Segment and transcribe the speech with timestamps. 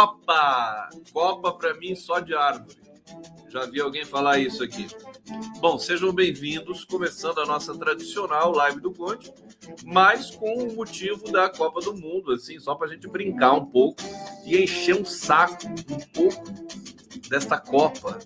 [0.00, 0.88] Copa.
[1.12, 2.80] Copa para mim só de árvore.
[3.50, 4.86] Já vi alguém falar isso aqui.
[5.60, 9.30] Bom, sejam bem-vindos, começando a nossa tradicional live do Conde,
[9.84, 13.66] mas com o motivo da Copa do Mundo, assim, só para a gente brincar um
[13.66, 14.02] pouco
[14.46, 16.44] e encher um saco um pouco
[17.28, 18.18] desta Copa,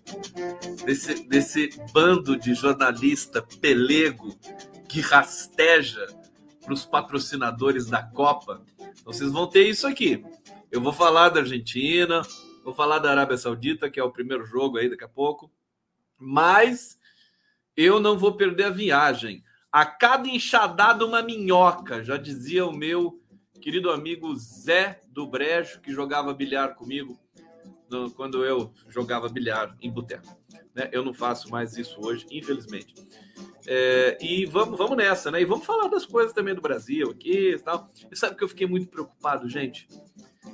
[0.85, 4.33] desse, desse bando de jornalista pelego
[4.89, 6.07] que rasteja
[6.61, 8.63] para os patrocinadores da Copa.
[8.79, 10.25] Então, vocês vão ter isso aqui.
[10.75, 12.21] Eu vou falar da Argentina,
[12.65, 15.49] vou falar da Arábia Saudita, que é o primeiro jogo aí daqui a pouco,
[16.19, 16.99] mas
[17.77, 19.45] eu não vou perder a viagem.
[19.71, 23.23] A cada enxadada, uma minhoca, já dizia o meu
[23.61, 27.17] querido amigo Zé do Brejo, que jogava bilhar comigo
[27.89, 30.37] no, quando eu jogava bilhar em boteco.
[30.75, 30.89] Né?
[30.91, 32.93] Eu não faço mais isso hoje, infelizmente.
[33.65, 35.41] É, e vamos, vamos nessa, né?
[35.41, 37.89] E vamos falar das coisas também do Brasil aqui e tal.
[38.11, 39.87] E sabe que eu fiquei muito preocupado, gente?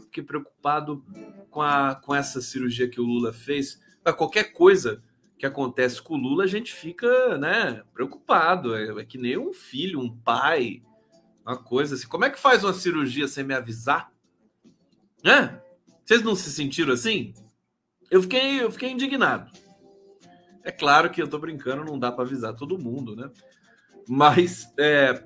[0.05, 1.05] Fiquei preocupado
[1.51, 3.81] com, a, com essa cirurgia que o Lula fez.
[4.03, 5.03] Pra qualquer coisa
[5.39, 8.75] que acontece com o Lula, a gente fica, né, preocupado.
[8.75, 10.83] É, é que nem um filho, um pai,
[11.45, 12.07] uma coisa assim.
[12.07, 14.13] Como é que faz uma cirurgia sem me avisar?
[15.25, 15.61] Né?
[16.05, 17.35] Vocês não se sentiram assim?
[18.11, 19.51] Eu fiquei, eu fiquei indignado.
[20.63, 23.31] É claro que eu tô brincando, não dá para avisar todo mundo, né?
[24.09, 25.25] Mas é,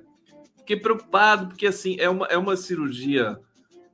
[0.59, 3.39] fiquei preocupado porque assim é uma, é uma cirurgia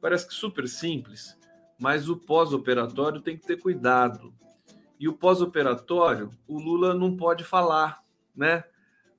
[0.01, 1.37] parece que super simples,
[1.79, 4.33] mas o pós-operatório tem que ter cuidado.
[4.99, 8.03] E o pós-operatório, o Lula não pode falar,
[8.35, 8.63] né?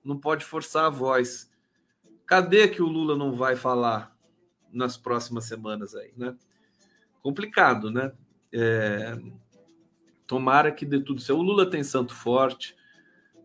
[0.05, 1.51] Não pode forçar a voz.
[2.27, 4.17] Cadê que o Lula não vai falar
[4.73, 6.37] nas próximas semanas aí, né?
[7.23, 8.13] complicado, né?
[8.53, 9.17] É,
[10.27, 11.39] tomara que dê tudo certo.
[11.39, 12.77] O Lula tem santo forte,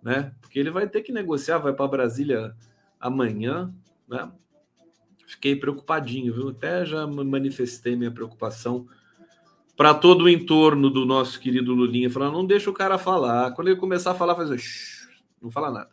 [0.01, 0.33] né?
[0.41, 2.55] Porque ele vai ter que negociar, vai para Brasília
[2.99, 3.73] amanhã,
[4.07, 4.29] né?
[5.27, 6.47] Fiquei preocupadinho, viu?
[6.47, 8.87] Até já manifestei minha preocupação
[9.75, 13.51] para todo o entorno do nosso querido Lulinha, falando: não deixa o cara falar.
[13.51, 14.49] Quando ele começar a falar, faz
[15.41, 15.89] não fala nada.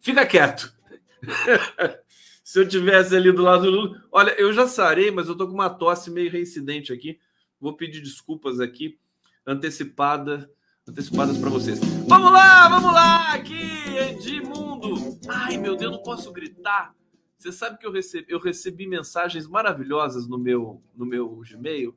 [0.00, 0.74] Fica quieto.
[2.42, 4.02] se eu tivesse ali do lado do Lula.
[4.10, 7.18] Olha, eu já sarei, mas eu tô com uma tosse meio reincidente aqui.
[7.60, 8.98] Vou pedir desculpas aqui,
[9.46, 10.50] antecipada,
[10.88, 11.78] antecipadas para vocês.
[12.08, 15.18] Vamos lá, vamos lá, aqui, Edmundo.
[15.28, 16.94] Ai, meu Deus, não posso gritar.
[17.42, 21.94] Você sabe que eu recebi, eu recebi mensagens maravilhosas no meu, no meu Gmail,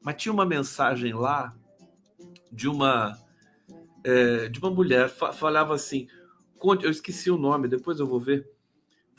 [0.00, 1.54] mas tinha uma mensagem lá
[2.52, 3.18] de uma
[4.04, 6.08] é, de uma mulher falava assim,
[6.82, 8.48] eu esqueci o nome, depois eu vou ver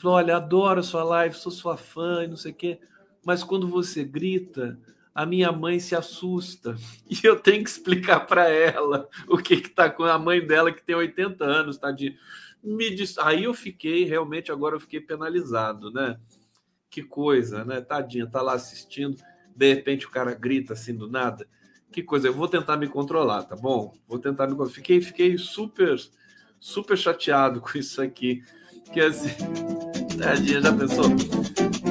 [0.02, 2.80] Falou: olha, adoro a sua live, sou sua fã e não sei o quê.
[3.24, 4.76] Mas quando você grita,
[5.14, 6.74] a minha mãe se assusta.
[7.08, 10.72] E eu tenho que explicar para ela o que que tá com a mãe dela,
[10.72, 12.16] que tem 80 anos, tá de.
[12.62, 12.94] Me.
[13.20, 16.18] Aí eu fiquei, realmente, agora eu fiquei penalizado, né?
[16.88, 17.80] Que coisa, né?
[17.80, 19.16] Tadinha, tá lá assistindo,
[19.54, 21.46] de repente o cara grita assim do nada.
[21.90, 23.94] Que coisa, eu vou tentar me controlar, tá bom?
[24.08, 24.72] Vou tentar me controlar.
[24.72, 25.96] Fiquei, fiquei super,
[26.58, 28.42] super chateado com isso aqui.
[28.92, 29.30] Que assim.
[30.18, 31.06] Tadinha, já pensou?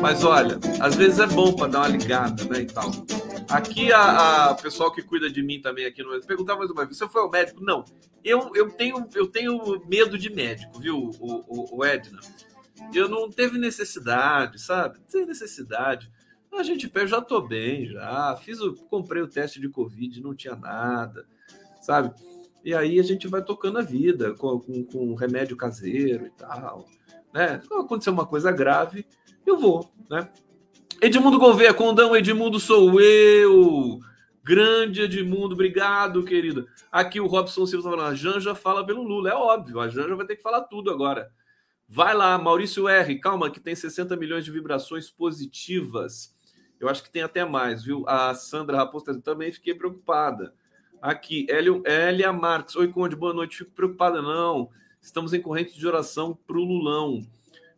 [0.01, 2.61] Mas olha, às vezes é bom para dar uma ligada, né?
[2.61, 2.91] E tal.
[3.51, 6.97] Aqui a, a pessoal que cuida de mim também aqui no perguntar mais uma vez:
[6.97, 7.61] você foi ao médico?
[7.63, 7.83] Não.
[8.23, 12.19] Eu, eu, tenho, eu tenho medo de médico, viu, o, o, o Edna?
[12.93, 14.99] Eu não teve necessidade, sabe?
[15.11, 16.11] Tem necessidade.
[16.53, 18.35] A gente pé, já tô bem, já.
[18.37, 21.25] Fiz o, comprei o teste de Covid, não tinha nada,
[21.81, 22.13] sabe?
[22.63, 26.85] E aí a gente vai tocando a vida com, com, com remédio caseiro e tal.
[27.33, 27.59] Né?
[27.61, 29.05] Se acontecer uma coisa grave,
[29.45, 29.91] eu vou.
[30.09, 30.29] Né?
[31.03, 33.99] Edmundo Gouveia, Condão, Edmundo sou eu.
[34.43, 36.67] Grande Edmundo, obrigado, querido.
[36.91, 40.15] Aqui o Robson Silva está falando, a Janja fala pelo Lula, é óbvio, a Janja
[40.15, 41.31] vai ter que falar tudo agora.
[41.89, 46.35] Vai lá, Maurício R, calma, que tem 60 milhões de vibrações positivas.
[46.79, 48.05] Eu acho que tem até mais, viu?
[48.07, 50.53] A Sandra Raposta também fiquei preocupada.
[51.01, 52.75] Aqui, Hélia Marques.
[52.75, 53.57] Oi, Conde, boa noite.
[53.57, 54.69] Fico preocupada, não.
[55.01, 57.25] Estamos em corrente de oração para o Lulão.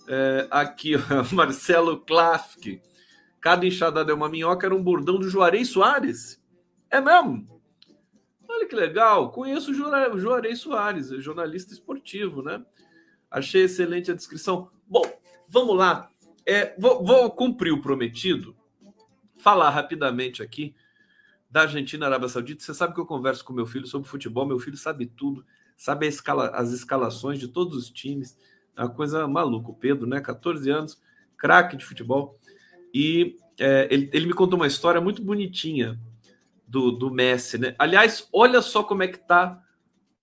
[0.09, 0.95] É, aqui,
[1.31, 2.81] Marcelo Klafke.
[3.43, 6.41] Cada enxadada é uma minhoca, era um bordão do Juarez Soares.
[6.89, 7.61] É mesmo?
[8.47, 9.33] Olha que legal.
[9.33, 12.65] Conheço o Juarez Soares, jornalista esportivo, né?
[13.29, 14.71] Achei excelente a descrição.
[14.87, 15.03] Bom,
[15.49, 16.09] vamos lá.
[16.45, 18.55] É, vou, vou cumprir o prometido.
[19.37, 20.73] Falar rapidamente aqui
[21.51, 22.63] da Argentina, Arábia Saudita.
[22.63, 25.45] Você sabe que eu converso com meu filho sobre futebol, meu filho sabe tudo,
[25.75, 28.37] sabe escala, as escalações de todos os times.
[28.73, 29.69] É uma coisa maluca.
[29.69, 30.21] O Pedro, né?
[30.21, 31.01] 14 anos,
[31.35, 32.39] craque de futebol.
[32.93, 35.99] E é, ele, ele me contou uma história muito bonitinha
[36.67, 37.75] do, do Messi, né?
[37.79, 39.61] Aliás, olha só como é que tá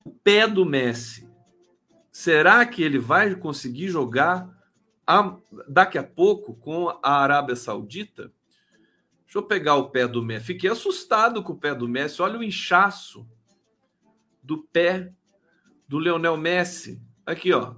[0.04, 1.28] o pé do Messi.
[2.12, 4.48] Será que ele vai conseguir jogar
[5.06, 5.36] a,
[5.68, 8.32] daqui a pouco, com a Arábia Saudita,
[9.24, 10.46] deixa eu pegar o pé do Messi.
[10.46, 12.22] Fiquei assustado com o pé do Messi.
[12.22, 13.28] Olha o inchaço
[14.42, 15.12] do pé
[15.88, 17.02] do Leonel Messi.
[17.26, 17.74] Aqui, ó.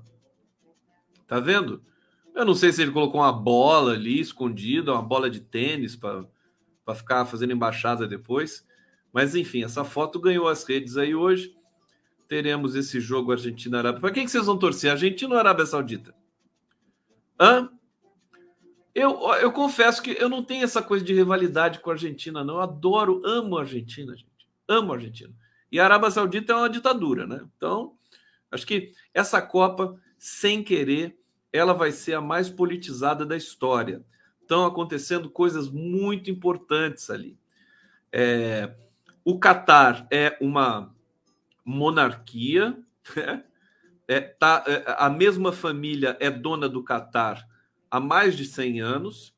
[1.27, 1.83] Tá vendo?
[2.35, 6.25] Eu não sei se ele colocou uma bola ali escondida, uma bola de tênis para
[6.95, 8.67] ficar fazendo embaixada depois.
[9.13, 11.55] Mas enfim, essa foto ganhou as redes aí hoje.
[12.27, 14.01] Teremos esse jogo Argentina-Arábia.
[14.01, 14.91] Para quem que vocês vão torcer?
[14.91, 16.15] Argentina ou Arábia Saudita?
[17.39, 17.71] Hã?
[18.95, 22.55] Eu, eu confesso que eu não tenho essa coisa de rivalidade com a Argentina, não.
[22.55, 24.49] Eu adoro, amo a Argentina, gente.
[24.67, 25.35] Amo a Argentina.
[25.71, 27.43] E a Arábia Saudita é uma ditadura, né?
[27.57, 27.95] Então,
[28.51, 31.19] acho que essa Copa, sem querer,
[31.53, 34.05] ela vai ser a mais politizada da história.
[34.41, 37.39] Estão acontecendo coisas muito importantes ali.
[38.11, 38.75] É,
[39.25, 40.95] o Catar é uma
[41.65, 42.77] monarquia,
[43.17, 43.45] né?
[44.09, 47.47] é, tá, é, a mesma família é dona do Catar
[47.91, 49.35] há mais de 100 anos,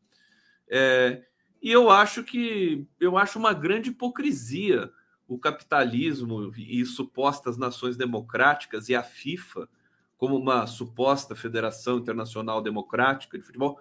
[0.69, 1.23] é,
[1.61, 4.91] e eu acho que eu acho uma grande hipocrisia
[5.27, 9.69] o capitalismo e supostas nações democráticas e a FIFA
[10.17, 13.77] como uma suposta federação internacional democrática de futebol,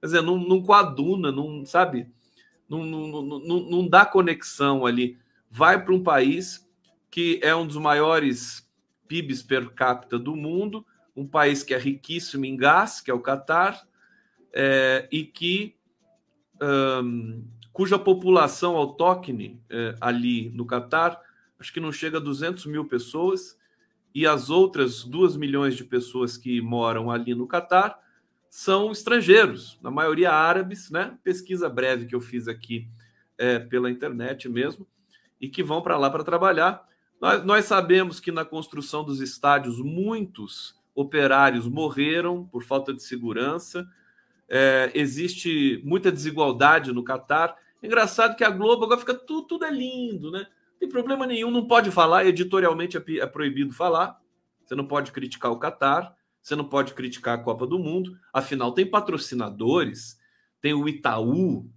[0.00, 2.08] quer dizer, não, não coaduna, não sabe,
[2.68, 5.18] não, não, não, não dá conexão ali.
[5.50, 6.68] Vai para um país
[7.10, 8.68] que é um dos maiores
[9.06, 10.84] PIBs per capita do mundo,
[11.14, 13.86] um país que é riquíssimo em gás, que é o Catar,
[14.52, 15.76] é, e que
[16.60, 21.20] um, cuja população autóctone é, ali no Catar,
[21.58, 23.58] acho que não chega a 200 mil pessoas,
[24.14, 27.98] e as outras 2 milhões de pessoas que moram ali no Catar
[28.48, 31.18] são estrangeiros, na maioria árabes, né?
[31.24, 32.86] Pesquisa breve que eu fiz aqui
[33.36, 34.86] é, pela internet mesmo,
[35.40, 36.86] e que vão para lá para trabalhar.
[37.20, 43.84] Nós, nós sabemos que na construção dos estádios muitos operários morreram por falta de segurança.
[44.48, 47.56] É, existe muita desigualdade no Catar.
[47.82, 50.46] Engraçado que a Globo agora fica tudo, tudo é lindo, né?
[50.78, 54.20] Tem problema nenhum, não pode falar, editorialmente é, é proibido falar.
[54.64, 58.72] Você não pode criticar o Catar, você não pode criticar a Copa do Mundo, afinal
[58.72, 60.18] tem patrocinadores,
[60.60, 61.70] tem o Itaú,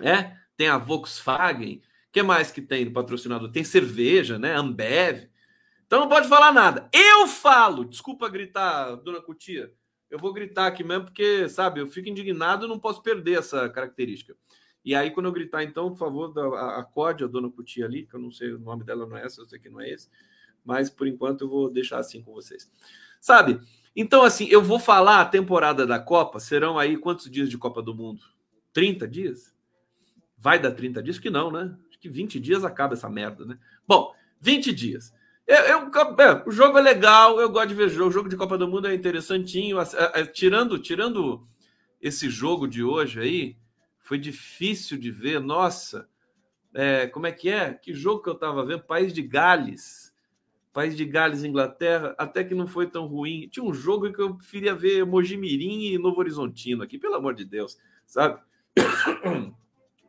[0.00, 0.36] é?
[0.56, 3.50] tem a Volkswagen, o que mais que tem no patrocinador?
[3.50, 4.54] Tem cerveja, né?
[4.54, 5.30] Ambev.
[5.86, 6.88] Então não pode falar nada.
[6.92, 9.72] Eu falo, desculpa gritar, dona Cutia.
[10.10, 13.68] Eu vou gritar aqui mesmo porque, sabe, eu fico indignado e não posso perder essa
[13.68, 14.36] característica.
[14.84, 18.20] E aí, quando eu gritar, então, por favor, acorde a dona Cutia ali, que eu
[18.20, 20.08] não sei o nome dela, não é essa, eu sei que não é esse,
[20.64, 22.70] mas por enquanto eu vou deixar assim com vocês.
[23.20, 23.60] Sabe?
[23.94, 27.82] Então, assim, eu vou falar a temporada da Copa, serão aí quantos dias de Copa
[27.82, 28.22] do Mundo?
[28.72, 29.54] 30 dias?
[30.38, 31.18] Vai dar 30 dias?
[31.18, 31.76] Que não, né?
[31.88, 33.58] Acho que 20 dias acaba essa merda, né?
[33.86, 35.12] Bom, 20 dias.
[35.46, 38.08] Eu, eu, é, o jogo é legal, eu gosto de ver jogo.
[38.08, 39.78] O jogo de Copa do Mundo é interessantinho.
[39.80, 41.46] É, é, tirando, tirando
[42.00, 43.56] esse jogo de hoje aí,
[44.10, 45.38] foi difícil de ver.
[45.38, 46.08] Nossa,
[46.74, 47.72] é, como é que é?
[47.72, 48.82] Que jogo que eu estava vendo?
[48.82, 50.12] País de Gales.
[50.72, 53.48] País de Gales, Inglaterra, até que não foi tão ruim.
[53.48, 57.44] Tinha um jogo que eu preferia ver Mojimirim e Novo Horizontino aqui, pelo amor de
[57.44, 58.40] Deus, sabe?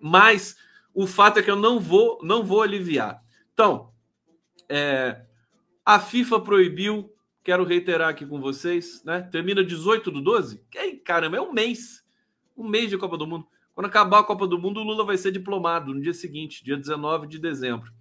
[0.01, 0.58] Mas
[0.96, 3.24] o fato é que eu não vou, não vou aliviar.
[3.53, 3.93] Então,
[4.67, 5.22] é,
[5.86, 9.22] a FIFA proibiu, quero reiterar aqui com vocês, né?
[9.31, 10.65] Termina 18 do 12?
[10.72, 12.03] Que, caramba, é um mês.
[12.58, 13.46] Um mês de Copa do Mundo.
[13.81, 16.77] Quando acabar a Copa do Mundo, o Lula vai ser diplomado no dia seguinte, dia
[16.77, 17.91] 19 de dezembro.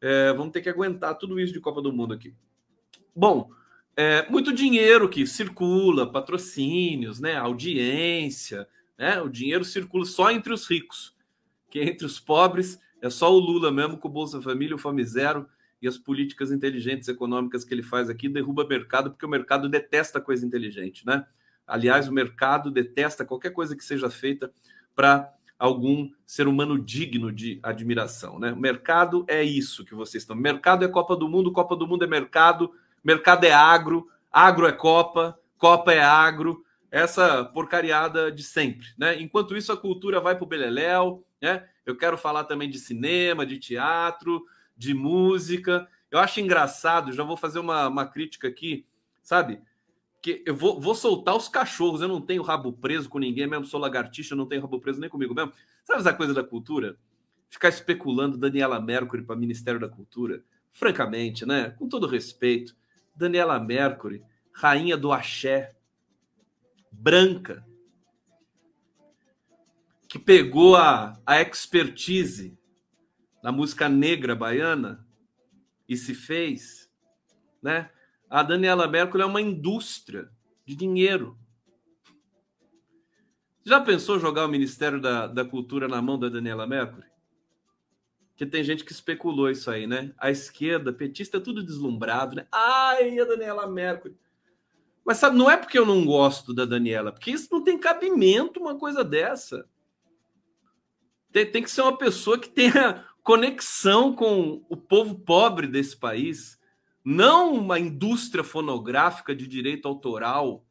[0.00, 2.34] É, vamos ter que aguentar tudo isso de Copa do Mundo aqui.
[3.14, 3.48] Bom,
[3.96, 8.66] é, muito dinheiro que circula, patrocínios, né, audiência,
[8.98, 11.14] né, o dinheiro circula só entre os ricos,
[11.70, 15.04] que entre os pobres é só o Lula mesmo com o Bolsa Família, o Fome
[15.04, 15.46] Zero
[15.80, 20.20] e as políticas inteligentes econômicas que ele faz aqui derruba mercado, porque o mercado detesta
[20.20, 21.24] coisa inteligente, né?
[21.64, 24.52] Aliás, o mercado detesta qualquer coisa que seja feita
[24.96, 28.38] para algum ser humano digno de admiração.
[28.38, 28.52] Né?
[28.52, 30.34] Mercado é isso que vocês estão.
[30.34, 32.72] Mercado é Copa do Mundo, Copa do Mundo é mercado,
[33.04, 38.88] mercado é agro, agro é Copa, Copa é agro, essa porcariada de sempre.
[38.98, 39.20] Né?
[39.20, 41.24] Enquanto isso, a cultura vai para o Beleléu.
[41.40, 41.64] Né?
[41.84, 44.44] Eu quero falar também de cinema, de teatro,
[44.76, 45.86] de música.
[46.10, 48.86] Eu acho engraçado, já vou fazer uma, uma crítica aqui,
[49.22, 49.60] sabe?
[50.26, 53.64] Que eu vou, vou soltar os cachorros, eu não tenho rabo preso com ninguém mesmo,
[53.64, 55.52] sou lagartixa, não tenho rabo preso nem comigo mesmo.
[55.84, 56.98] Sabe essa coisa da cultura?
[57.48, 60.42] Ficar especulando Daniela Mercury para Ministério da Cultura.
[60.72, 61.70] Francamente, né?
[61.70, 62.76] Com todo respeito,
[63.14, 64.20] Daniela Mercury,
[64.52, 65.76] rainha do axé,
[66.90, 67.64] branca,
[70.08, 72.58] que pegou a, a expertise
[73.44, 75.06] na música negra baiana
[75.88, 76.90] e se fez,
[77.62, 77.92] né?
[78.28, 80.28] A Daniela Mercury é uma indústria
[80.64, 81.38] de dinheiro.
[83.64, 87.06] Já pensou jogar o Ministério da, da Cultura na mão da Daniela Mercury?
[88.36, 90.12] Que tem gente que especulou isso aí, né?
[90.18, 92.46] A esquerda, petista, é tudo deslumbrado, né?
[92.52, 94.16] Ai, a Daniela Mercury.
[95.04, 98.60] Mas sabe, não é porque eu não gosto da Daniela, porque isso não tem cabimento
[98.60, 99.64] uma coisa dessa.
[101.32, 106.55] Tem, tem que ser uma pessoa que tenha conexão com o povo pobre desse país,
[107.06, 110.66] não uma indústria fonográfica de direito autoral,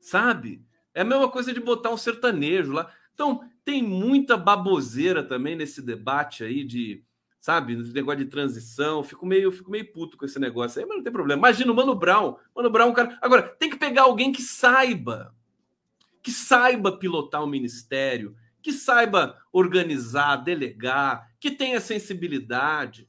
[0.00, 0.64] sabe?
[0.94, 2.90] É a mesma coisa de botar um sertanejo lá.
[3.12, 7.04] Então, tem muita baboseira também nesse debate aí de,
[7.38, 9.02] sabe, negócio de transição.
[9.02, 11.40] Fico meio, fico meio puto com esse negócio aí, mas não tem problema.
[11.40, 12.36] Imagina o Mano Brown.
[12.56, 13.18] Mano Brown, cara.
[13.20, 15.34] Agora, tem que pegar alguém que saiba,
[16.22, 23.06] que saiba pilotar o ministério, que saiba organizar, delegar, que tenha sensibilidade,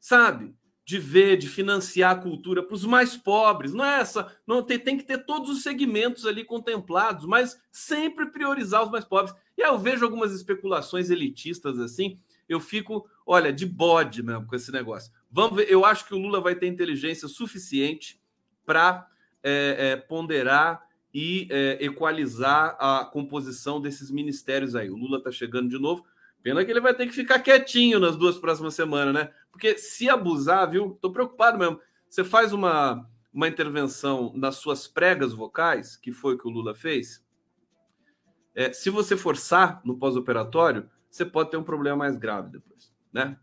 [0.00, 0.54] sabe?
[0.86, 3.74] De ver, de financiar a cultura para os mais pobres.
[3.74, 8.26] Não é essa, não tem, tem que ter todos os segmentos ali contemplados, mas sempre
[8.26, 9.34] priorizar os mais pobres.
[9.58, 14.54] E aí eu vejo algumas especulações elitistas assim, eu fico, olha, de bode mesmo com
[14.54, 15.12] esse negócio.
[15.28, 18.20] Vamos ver, eu acho que o Lula vai ter inteligência suficiente
[18.64, 19.08] para
[19.42, 24.88] é, é, ponderar e é, equalizar a composição desses ministérios aí.
[24.88, 26.04] O Lula está chegando de novo.
[26.44, 29.30] Pena que ele vai ter que ficar quietinho nas duas próximas semanas, né?
[29.56, 30.98] Porque se abusar, viu?
[31.00, 31.80] Tô preocupado mesmo.
[32.10, 36.74] Você faz uma, uma intervenção nas suas pregas vocais, que foi o que o Lula
[36.74, 37.24] fez.
[38.54, 43.38] É, se você forçar no pós-operatório, você pode ter um problema mais grave depois, né?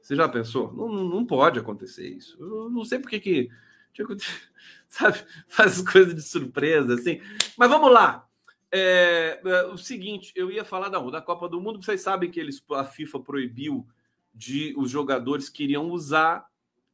[0.00, 0.72] Você já pensou?
[0.72, 2.36] Não, não pode acontecer isso.
[2.38, 3.50] Eu não sei porque que,
[4.88, 7.20] sabe, faz coisas de surpresa assim.
[7.56, 8.28] Mas vamos lá.
[8.70, 11.82] É, é, o seguinte, eu ia falar da, da Copa do Mundo.
[11.82, 13.84] Vocês sabem que eles, a FIFA proibiu
[14.38, 16.46] de os jogadores queriam usar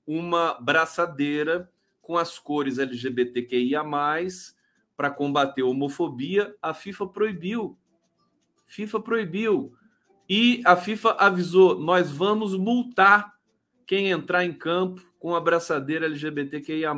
[0.06, 1.70] uma braçadeira
[2.00, 3.84] com as cores LGBTQIA+,
[4.96, 6.56] para combater a homofobia.
[6.62, 7.78] A FIFA proibiu.
[8.64, 9.74] FIFA proibiu.
[10.26, 13.34] E a FIFA avisou: nós vamos multar
[13.86, 16.92] quem entrar em campo com a braçadeira LGBTQIA.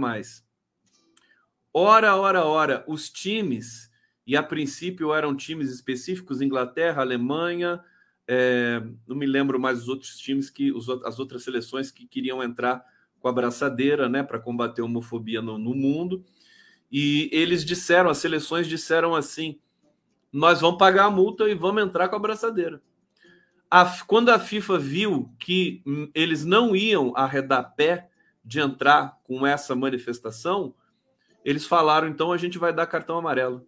[1.75, 3.91] Ora, ora, ora, os times
[4.25, 7.83] e a princípio eram times específicos, Inglaterra, Alemanha,
[8.29, 10.73] é, não me lembro mais os outros times que
[11.05, 12.85] as outras seleções que queriam entrar
[13.21, 16.25] com a braçadeira, né, para combater a homofobia no, no mundo.
[16.91, 19.59] E eles disseram, as seleções disseram assim:
[20.33, 22.81] nós vamos pagar a multa e vamos entrar com a braçadeira.
[23.71, 28.09] A, quando a FIFA viu que hum, eles não iam arredar pé
[28.45, 30.75] de entrar com essa manifestação,
[31.45, 33.67] eles falaram: então a gente vai dar cartão amarelo.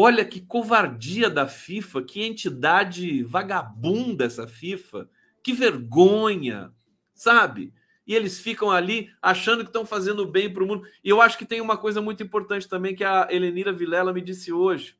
[0.00, 5.10] Olha que covardia da FIFA, que entidade vagabunda essa FIFA,
[5.42, 6.72] que vergonha,
[7.12, 7.74] sabe?
[8.06, 10.86] E eles ficam ali achando que estão fazendo bem para o mundo.
[11.02, 14.20] E eu acho que tem uma coisa muito importante também que a Helenira Vilela me
[14.20, 14.96] disse hoje.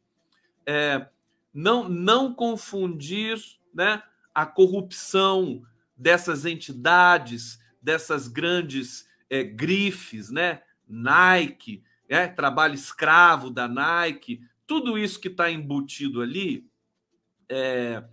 [0.66, 1.06] É,
[1.54, 3.38] não, não confundir
[3.72, 4.02] né,
[4.34, 5.62] a corrupção
[5.96, 10.62] dessas entidades, dessas grandes é, grifes, né?
[10.88, 16.68] Nike, é, trabalho escravo da Nike, tudo isso que está embutido ali,
[17.48, 18.04] é,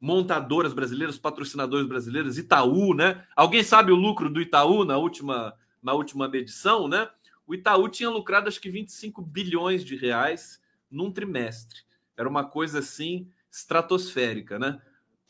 [0.00, 3.24] montadoras brasileiras, patrocinadores brasileiros, Itaú, né?
[3.36, 7.08] Alguém sabe o lucro do Itaú na última, na última medição, né?
[7.46, 11.82] O Itaú tinha lucrado acho que 25 bilhões de reais num trimestre.
[12.16, 14.82] Era uma coisa assim estratosférica, né?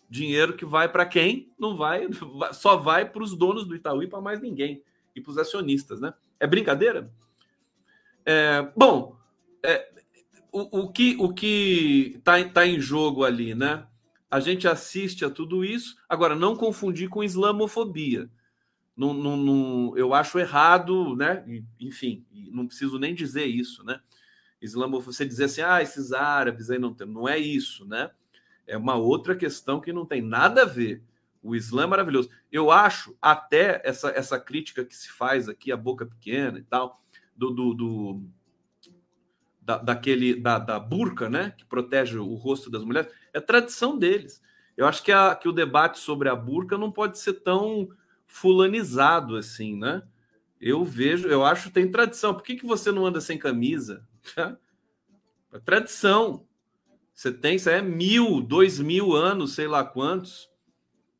[0.08, 1.52] Dinheiro que vai para quem?
[1.58, 2.08] Não vai,
[2.54, 4.82] só vai para os donos do Itaú e para mais ninguém.
[5.14, 6.14] E para os acionistas, né?
[6.38, 7.12] É brincadeira?
[8.24, 9.16] É, bom,
[9.62, 9.90] é,
[10.52, 13.86] o, o que o que está tá em jogo ali, né?
[14.30, 15.96] A gente assiste a tudo isso.
[16.08, 18.30] Agora, não confundir com islamofobia.
[18.96, 21.44] Não, não, eu acho errado, né?
[21.80, 24.00] Enfim, não preciso nem dizer isso, né?
[24.60, 27.06] Islamofobia, você dizer assim, ah, esses árabes aí não tem.
[27.06, 28.10] Não é isso, né?
[28.66, 31.02] É uma outra questão que não tem nada a ver.
[31.42, 32.28] O Islã é maravilhoso.
[32.52, 37.02] Eu acho até essa, essa crítica que se faz aqui, a boca pequena e tal,
[37.34, 38.22] do, do, do
[39.60, 44.42] da, daquele da, da burca, né, que protege o rosto das mulheres, é tradição deles.
[44.76, 47.88] Eu acho que, a, que o debate sobre a burca não pode ser tão
[48.26, 50.02] fulanizado assim, né?
[50.60, 52.34] Eu vejo, eu acho que tem tradição.
[52.34, 54.06] Por que, que você não anda sem camisa?
[55.52, 56.46] É tradição.
[57.12, 60.48] Você tem, isso é mil, dois mil anos, sei lá quantos.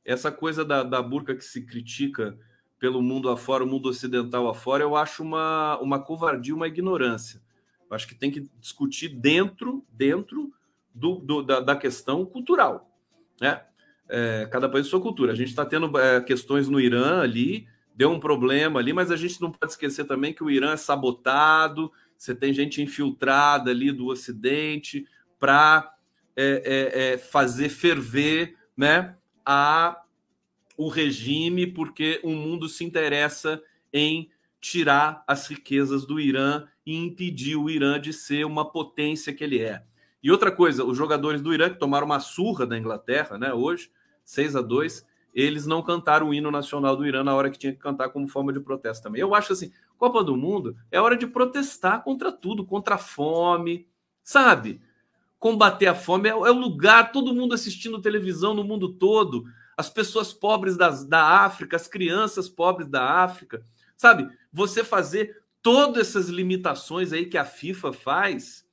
[0.04, 2.38] Essa coisa da, da burca que se critica
[2.78, 7.42] pelo mundo afora, o mundo ocidental afora, eu acho uma, uma covardia, uma ignorância.
[7.90, 10.52] Acho que tem que discutir dentro, dentro
[10.94, 12.96] do, do da, da, questão cultural.
[13.40, 13.62] Né?
[14.08, 15.32] É, cada país sua cultura.
[15.32, 19.16] A gente está tendo é, questões no Irã ali, deu um problema ali, mas a
[19.16, 23.90] gente não pode esquecer também que o Irã é sabotado, você tem gente infiltrada ali
[23.90, 25.06] do Ocidente,
[25.38, 25.92] para
[26.36, 30.00] é, é, é, fazer ferver né, a,
[30.76, 33.60] o regime, porque o mundo se interessa
[33.92, 34.30] em
[34.60, 39.60] tirar as riquezas do Irã e impedir o Irã de ser uma potência que ele
[39.60, 39.82] é.
[40.22, 43.90] E outra coisa, os jogadores do Irã que tomaram uma surra da Inglaterra, né, hoje,
[44.24, 47.72] 6 a 2, eles não cantaram o hino nacional do Irã na hora que tinha
[47.72, 49.20] que cantar como forma de protesto também.
[49.20, 53.86] Eu acho assim, Copa do Mundo é hora de protestar contra tudo, contra a fome,
[54.22, 54.80] sabe?
[55.38, 59.44] Combater a fome é, é o lugar, todo mundo assistindo televisão no mundo todo,
[59.76, 63.64] as pessoas pobres das, da África, as crianças pobres da África,
[63.96, 64.28] sabe?
[64.52, 68.66] Você fazer todas essas limitações aí que a FIFA faz,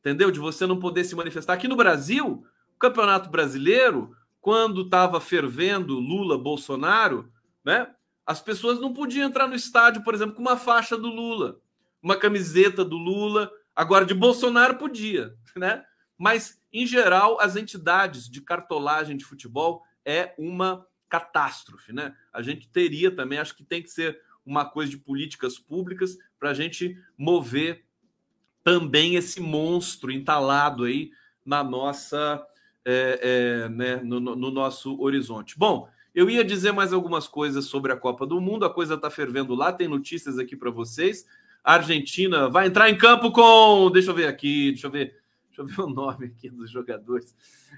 [0.00, 0.30] entendeu?
[0.30, 1.54] De você não poder se manifestar.
[1.54, 7.30] Aqui no Brasil, o Campeonato Brasileiro, quando estava fervendo Lula, Bolsonaro,
[7.64, 7.92] né?
[8.24, 11.60] As pessoas não podiam entrar no estádio, por exemplo, com uma faixa do Lula,
[12.02, 13.50] uma camiseta do Lula.
[13.74, 15.82] Agora, de Bolsonaro podia, né?
[16.16, 22.14] Mas, em geral, as entidades de cartolagem de futebol é uma catástrofe, né?
[22.32, 26.50] A gente teria também, acho que tem que ser uma coisa de políticas públicas para
[26.50, 27.84] a gente mover
[28.64, 31.10] também esse monstro entalado aí
[31.44, 32.42] na nossa
[32.84, 35.58] é, é, né, no, no, nosso horizonte.
[35.58, 39.10] Bom, eu ia dizer mais algumas coisas sobre a Copa do Mundo, a coisa está
[39.10, 41.26] fervendo lá, tem notícias aqui para vocês.
[41.62, 43.90] A Argentina vai entrar em campo com.
[43.90, 45.18] Deixa eu ver aqui, deixa eu ver.
[45.48, 47.34] Deixa eu ver o nome aqui dos jogadores.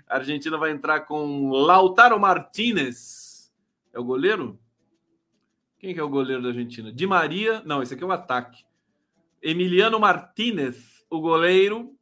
[0.08, 3.52] A Argentina vai entrar com Lautaro Martinez.
[3.92, 4.58] É o goleiro?
[5.80, 6.92] Quem que é o goleiro da Argentina?
[6.92, 7.62] Di Maria.
[7.64, 8.64] Não, esse aqui é o ataque.
[9.42, 11.96] Emiliano Martinez, o goleiro.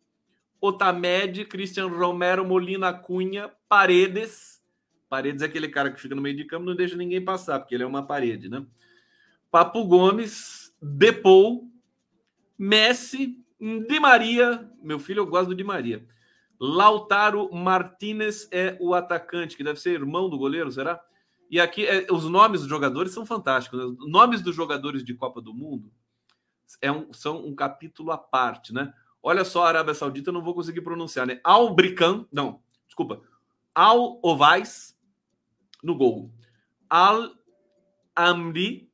[0.61, 4.61] Otamed, Cristian Romero, Molina Cunha, Paredes.
[5.09, 7.77] Paredes é aquele cara que fica no meio de campo, não deixa ninguém passar, porque
[7.77, 8.67] ele é uma parede, né?
[9.53, 11.71] Papo Gomes, Depou,
[12.59, 14.69] Messi, Di Maria.
[14.83, 16.05] Meu filho, eu gosto do Di Maria.
[16.61, 21.01] Lautaro Martinez é o atacante, que deve ser irmão do goleiro, será?
[21.51, 23.79] E aqui, é, os nomes dos jogadores são fantásticos.
[23.79, 23.97] Né?
[24.07, 25.91] Nomes dos jogadores de Copa do Mundo
[26.83, 28.93] é um, são um capítulo à parte, né?
[29.23, 31.41] Olha só a Arábia Saudita, eu não vou conseguir pronunciar, né?
[31.43, 33.23] Al-Brican, não, desculpa.
[33.75, 34.97] Al-Ovais,
[35.83, 36.31] no gol.
[36.89, 38.91] Al-Amri,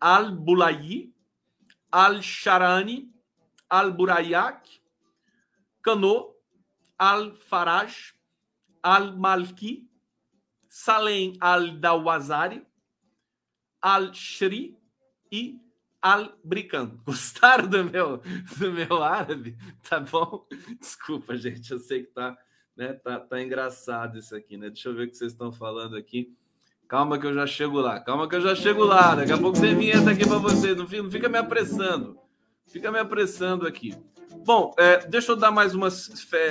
[0.00, 1.14] Al-Bulayi,
[1.90, 3.10] Al-Sharani,
[3.70, 4.68] Al-Burayak,
[5.82, 6.34] Cano,
[6.98, 8.14] Al-Faraj,
[8.82, 9.88] Al-Malki,
[10.80, 12.64] Salem al-Dawazari,
[13.82, 14.78] al-Shri
[15.30, 15.58] e
[16.00, 16.86] al-Brican.
[17.04, 18.22] Gostaram do meu,
[18.56, 19.58] do meu árabe?
[19.82, 20.46] Tá bom?
[20.78, 22.38] Desculpa, gente, eu sei que tá,
[22.76, 24.68] né, tá, tá engraçado isso aqui, né?
[24.68, 26.32] Deixa eu ver o que vocês estão falando aqui.
[26.86, 29.16] Calma que eu já chego lá, calma que eu já chego lá.
[29.16, 30.76] Daqui a pouco tem vinheta aqui para vocês.
[30.76, 32.16] Não fica, não fica me apressando.
[32.68, 33.96] Fica me apressando aqui.
[34.44, 36.08] Bom, é, deixa eu dar mais umas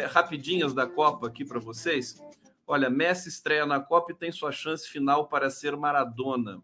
[0.09, 2.21] rapidinhas da Copa aqui para vocês.
[2.69, 6.58] Olha, Messi estreia na Copa e tem sua chance final para ser Maradona.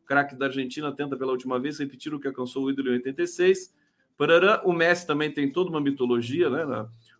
[0.00, 2.92] O craque da Argentina tenta pela última vez repetir o que alcançou o ídolo em
[2.98, 3.74] 86.
[4.16, 6.64] Parará, o Messi também tem toda uma mitologia, né?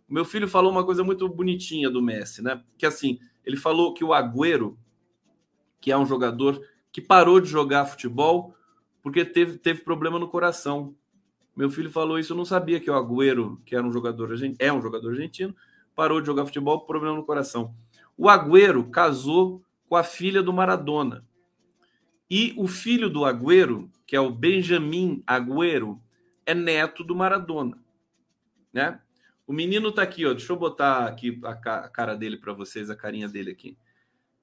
[0.07, 2.63] O meu filho falou uma coisa muito bonitinha do Messi, né?
[2.77, 4.79] Que assim, ele falou que o Agüero,
[5.81, 8.55] que é um jogador que parou de jogar futebol
[9.01, 10.95] porque teve, teve problema no coração.
[11.53, 14.71] Meu filho falou isso, eu não sabia que o Agüero, que era um jogador é
[14.71, 15.53] um jogador argentino,
[15.93, 17.75] parou de jogar futebol por problema no coração.
[18.21, 21.25] O Agüero casou com a filha do Maradona.
[22.29, 25.99] E o filho do Agüero, que é o Benjamin Agüero,
[26.45, 27.83] é neto do Maradona,
[28.71, 29.01] né?
[29.47, 30.33] O menino tá aqui, ó.
[30.33, 33.75] Deixa eu botar aqui a cara dele para vocês, a carinha dele aqui.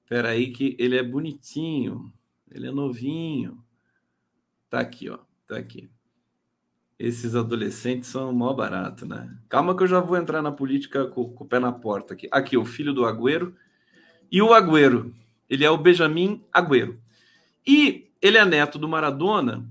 [0.03, 2.11] Espera aí que ele é bonitinho,
[2.51, 3.63] ele é novinho.
[4.69, 5.19] Tá aqui, ó.
[5.47, 5.89] Tá aqui.
[6.99, 9.39] Esses adolescentes são mó barato, né?
[9.47, 12.27] Calma que eu já vou entrar na política com, com o pé na porta aqui.
[12.29, 13.55] Aqui, o filho do Agüero
[14.31, 15.13] e o Agüero,
[15.49, 16.99] ele é o Benjamin Agüero.
[17.65, 19.67] E ele é neto do Maradona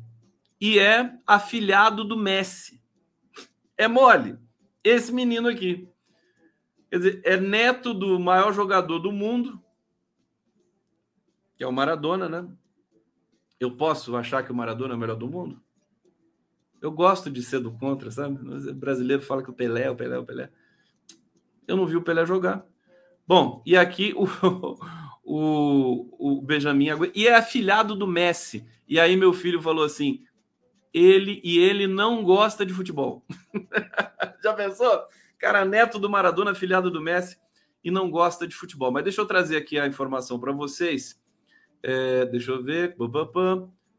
[0.60, 2.82] e é afilhado do Messi.
[3.76, 4.36] É mole.
[4.82, 5.88] Esse menino aqui.
[6.90, 9.62] Quer dizer, é neto do maior jogador do mundo,
[11.56, 12.48] que é o Maradona, né?
[13.60, 15.62] Eu posso achar que o Maradona é o melhor do mundo?
[16.80, 18.38] Eu gosto de ser do contra, sabe?
[18.38, 20.50] O brasileiro fala que o Pelé, é o Pelé, é o Pelé.
[21.66, 22.64] Eu não vi o Pelé jogar.
[23.28, 24.24] Bom, e aqui o,
[25.22, 28.66] o, o Benjamin e é afilhado do Messi.
[28.88, 30.24] E aí meu filho falou assim:
[30.94, 33.26] ele e ele não gosta de futebol.
[34.42, 35.02] Já pensou?
[35.38, 37.36] Cara, neto do Maradona, afilhado do Messi
[37.84, 38.90] e não gosta de futebol.
[38.90, 41.20] Mas deixa eu trazer aqui a informação para vocês.
[41.82, 42.96] É, deixa eu ver.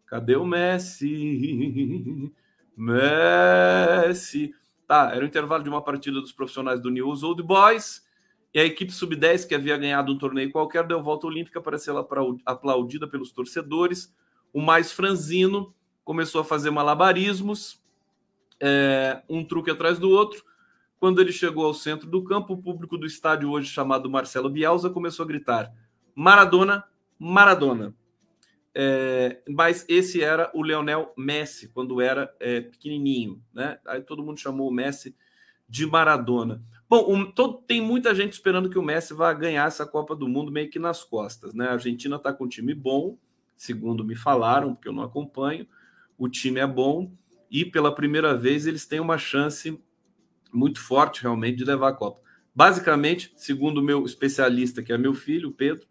[0.08, 2.34] Cadê o Messi?
[2.76, 4.56] Messi.
[4.88, 8.09] Tá, era o intervalo de uma partida dos profissionais do News Old Boys
[8.54, 11.94] e a equipe sub-10, que havia ganhado um torneio qualquer, deu volta olímpica para ser
[12.46, 14.14] aplaudida pelos torcedores.
[14.52, 17.80] O mais franzino começou a fazer malabarismos,
[18.60, 20.44] é, um truque atrás do outro.
[21.00, 24.90] Quando ele chegou ao centro do campo, o público do estádio, hoje chamado Marcelo Bielsa,
[24.90, 25.72] começou a gritar:
[26.16, 26.84] Maradona,
[27.20, 27.94] Maradona.
[28.74, 33.42] É, mas esse era o Leonel Messi, quando era é, pequenininho.
[33.54, 33.80] Né?
[33.86, 35.16] Aí todo mundo chamou o Messi
[35.68, 36.64] de Maradona.
[36.90, 40.28] Bom, um, todo, tem muita gente esperando que o Messi vá ganhar essa Copa do
[40.28, 41.54] Mundo meio que nas costas.
[41.54, 41.68] Né?
[41.68, 43.16] A Argentina está com um time bom,
[43.56, 45.68] segundo me falaram, porque eu não acompanho.
[46.18, 47.12] O time é bom
[47.52, 49.80] e pela primeira vez eles têm uma chance
[50.52, 52.22] muito forte realmente de levar a Copa.
[52.56, 55.86] Basicamente, segundo o meu especialista, que é meu filho, Pedro,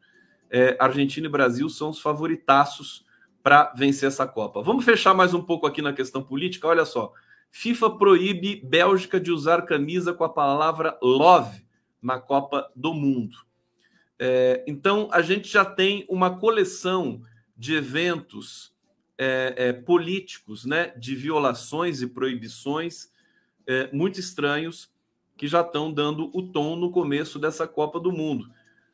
[0.50, 3.06] é, Argentina e Brasil são os favoritaços
[3.40, 4.62] para vencer essa Copa.
[4.62, 6.66] Vamos fechar mais um pouco aqui na questão política.
[6.66, 7.12] Olha só,
[7.50, 11.64] FIFA proíbe Bélgica de usar camisa com a palavra love
[12.00, 13.36] na Copa do Mundo.
[14.18, 17.22] É, então, a gente já tem uma coleção
[17.56, 18.72] de eventos
[19.16, 23.10] é, é, políticos, né, de violações e proibições
[23.66, 24.90] é, muito estranhos
[25.36, 28.50] que já estão dando o tom no começo dessa Copa do Mundo.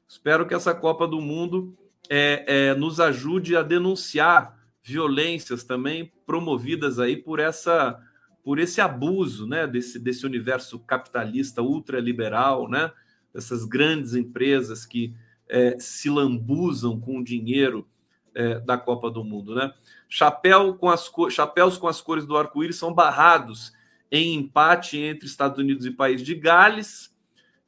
[0.06, 1.76] Espero que essa Copa do Mundo
[2.08, 7.98] é, é, nos ajude a denunciar violências também promovidas aí por essa
[8.44, 12.92] por esse abuso, né, desse, desse universo capitalista ultraliberal, né,
[13.32, 15.14] dessas grandes empresas que
[15.48, 17.88] é, se lambuzam com o dinheiro
[18.34, 19.72] é, da Copa do Mundo, né?
[20.08, 23.72] Chapéu com as chapéus com as cores do arco-íris são barrados
[24.10, 27.14] em empate entre Estados Unidos e País de Gales.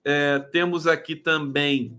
[0.05, 1.99] É, temos aqui também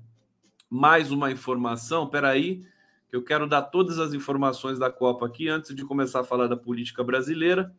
[0.69, 2.07] mais uma informação.
[2.07, 2.63] Peraí,
[3.09, 6.47] que eu quero dar todas as informações da Copa aqui antes de começar a falar
[6.47, 7.73] da política brasileira.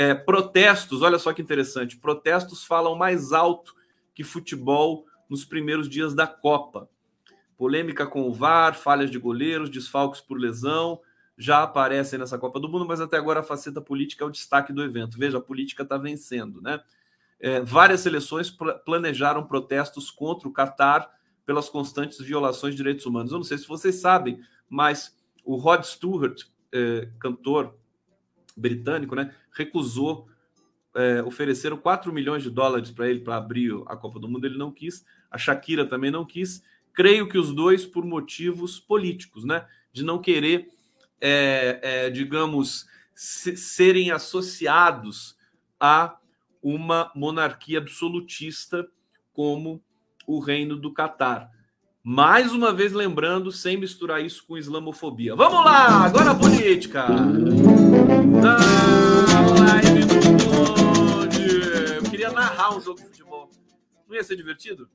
[0.00, 1.96] É, protestos, olha só que interessante.
[1.96, 3.74] Protestos falam mais alto
[4.14, 6.88] que futebol nos primeiros dias da Copa.
[7.56, 11.00] Polêmica com o VAR, falhas de goleiros, desfalques por lesão,
[11.36, 14.72] já aparecem nessa Copa do Mundo, mas até agora a faceta política é o destaque
[14.72, 15.18] do evento.
[15.18, 16.80] Veja, a política está vencendo, né?
[17.40, 21.10] É, várias seleções planejaram protestos contra o Catar
[21.44, 23.32] pelas constantes violações de direitos humanos.
[23.32, 27.74] Eu não sei se vocês sabem, mas o Rod Stewart, é, cantor
[28.58, 30.28] britânico, né, recusou
[30.94, 34.58] é, ofereceram 4 milhões de dólares para ele para abrir a Copa do Mundo, ele
[34.58, 36.62] não quis, a Shakira também não quis.
[36.92, 39.64] Creio que os dois por motivos políticos, né?
[39.92, 40.68] De não querer,
[41.20, 45.36] é, é, digamos, se, serem associados
[45.78, 46.16] a
[46.60, 48.88] uma monarquia absolutista
[49.32, 49.80] como
[50.26, 51.50] o reino do Catar.
[52.02, 55.36] Mais uma vez lembrando, sem misturar isso com islamofobia.
[55.36, 57.06] Vamos lá, agora a política.
[58.28, 58.58] Na
[59.58, 60.18] live do
[61.96, 63.50] Eu queria narrar um jogo de futebol.
[64.06, 64.88] Não ia ser divertido?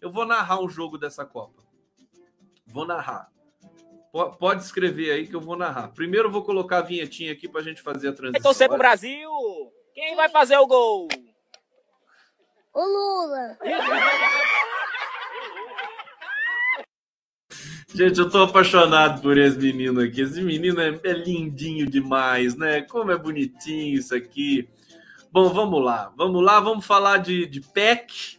[0.00, 1.64] Eu vou narrar um jogo dessa Copa.
[2.64, 3.28] Vou narrar.
[4.38, 5.88] Pode escrever aí que eu vou narrar.
[5.88, 8.42] Primeiro eu vou colocar a vinhetinha aqui para a gente fazer a transição.
[8.42, 9.30] Torcer pro Brasil!
[9.92, 11.08] Quem vai fazer o gol?
[12.72, 13.58] O Lula.
[17.94, 20.20] Gente, eu tô apaixonado por esse menino aqui.
[20.20, 22.82] Esse menino é, é, lindinho demais, né?
[22.82, 24.68] Como é bonitinho isso aqui.
[25.32, 26.12] Bom, vamos lá.
[26.14, 28.38] Vamos lá, vamos falar de, de PEC.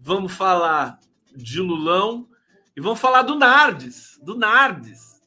[0.00, 0.98] Vamos falar
[1.36, 2.26] de Lulão.
[2.74, 4.18] E vamos falar do Nardes.
[4.22, 5.20] Do Nardes.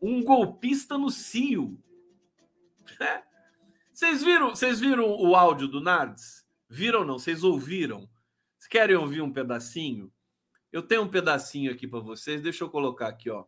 [0.00, 1.78] Um golpista no CIO.
[3.94, 6.44] Vocês viram, vocês viram o áudio do Nardes?
[6.68, 7.18] Viram ou não?
[7.18, 8.00] Vocês ouviram?
[8.58, 10.12] Vocês querem ouvir um pedacinho?
[10.72, 12.42] Eu tenho um pedacinho aqui para vocês.
[12.42, 13.44] Deixa eu colocar aqui, ó.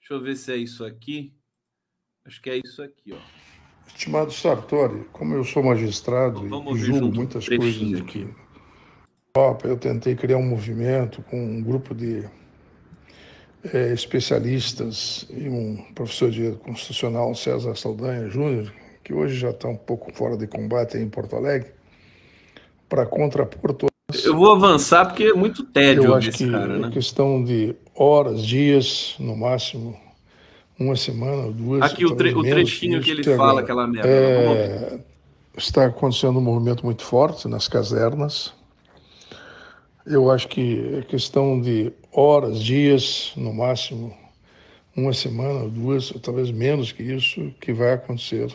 [0.00, 1.34] Deixa eu ver se é isso aqui.
[2.24, 3.18] Acho que é isso aqui, ó.
[3.86, 8.28] Estimado Sartori, como eu sou magistrado e julgo muitas coisas aqui.
[9.64, 12.28] Eu tentei criar um movimento com um grupo de
[13.72, 18.72] é, especialistas e um professor de direito constitucional, César Saldanha Júnior,
[19.04, 21.72] que hoje já está um pouco fora de combate em Porto Alegre,
[22.88, 23.95] para contrapor todas
[24.26, 26.90] eu vou avançar porque é muito tédio Eu acho que cara, né?
[26.90, 29.98] questão de horas, dias, no máximo,
[30.78, 31.82] uma semana, duas.
[31.82, 34.08] Aqui o, tre o trechinho que ele que fala, aquela merda.
[34.08, 35.00] É...
[35.56, 38.52] Está acontecendo um movimento muito forte nas casernas.
[40.04, 44.14] Eu acho que é questão de horas, dias, no máximo,
[44.94, 48.54] uma semana, duas, talvez menos que isso, que vai acontecer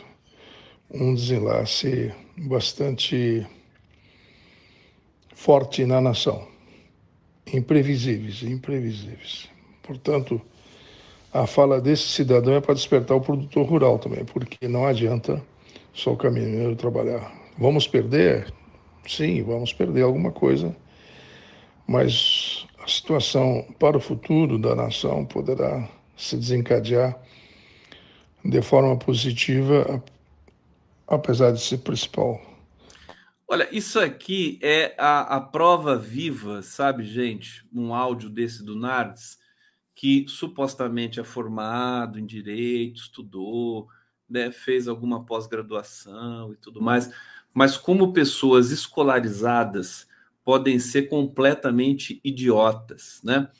[0.92, 3.46] um desenlace bastante
[5.34, 6.46] forte na nação.
[7.52, 9.48] Imprevisíveis, imprevisíveis.
[9.82, 10.40] Portanto,
[11.32, 15.42] a fala desse cidadão é para despertar o produtor rural também, porque não adianta
[15.92, 18.52] só o caminhoneiro trabalhar Vamos perder?
[19.06, 20.74] Sim, vamos perder alguma coisa,
[21.86, 27.16] mas a situação para o futuro da nação poderá se desencadear
[28.44, 30.02] de forma positiva,
[31.06, 32.40] apesar de ser principal.
[33.52, 37.62] Olha, isso aqui é a, a prova viva, sabe, gente?
[37.70, 39.38] Um áudio desse do Nardes,
[39.94, 43.88] que supostamente é formado em direito, estudou,
[44.26, 47.12] né, fez alguma pós-graduação e tudo mais,
[47.52, 50.08] mas como pessoas escolarizadas
[50.42, 53.50] podem ser completamente idiotas, né?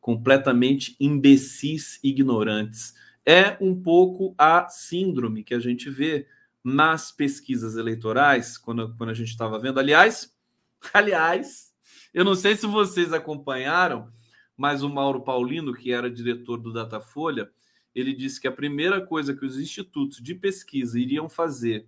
[0.00, 2.94] completamente imbecis ignorantes.
[3.26, 6.26] É um pouco a síndrome que a gente vê
[6.64, 9.80] nas pesquisas eleitorais, quando, quando a gente estava vendo.
[9.80, 10.34] Aliás,
[10.92, 11.74] aliás,
[12.12, 14.12] eu não sei se vocês acompanharam,
[14.56, 17.50] mas o Mauro Paulino, que era diretor do Datafolha,
[17.94, 21.86] ele disse que a primeira coisa que os institutos de pesquisa iriam fazer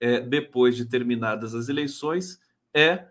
[0.00, 2.40] é, depois de terminadas as eleições
[2.74, 3.06] é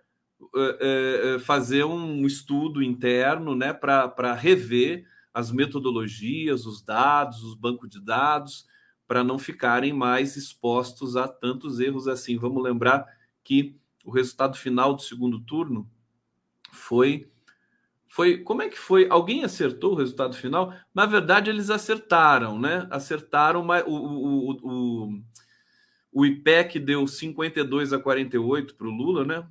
[0.56, 7.90] é, é, fazer um estudo interno né, para rever as metodologias, os dados, os bancos
[7.90, 8.66] de dados,
[9.10, 12.38] para não ficarem mais expostos a tantos erros assim.
[12.38, 13.06] Vamos lembrar
[13.44, 15.90] que o resultado final do segundo turno
[16.72, 17.30] foi.
[18.08, 19.08] Foi, como é que foi?
[19.10, 20.74] Alguém acertou o resultado final?
[20.94, 22.88] Na verdade, eles acertaram, né?
[22.90, 25.22] Acertaram, mas o, o, o,
[26.12, 29.46] o IPEC deu 52 a 48 para o Lula, né?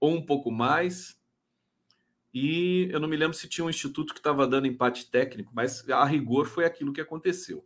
[0.00, 1.18] ou um pouco mais.
[2.32, 5.88] E eu não me lembro se tinha um instituto que estava dando empate técnico, mas
[5.88, 7.64] a rigor foi aquilo que aconteceu.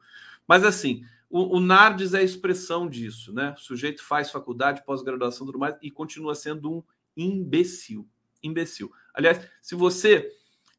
[0.52, 3.54] Mas assim, o, o Nardes é a expressão disso, né?
[3.56, 6.82] O sujeito faz faculdade, pós-graduação, tudo mais, e continua sendo um
[7.16, 8.06] imbecil.
[8.42, 8.92] Imbecil.
[9.14, 10.30] Aliás, se você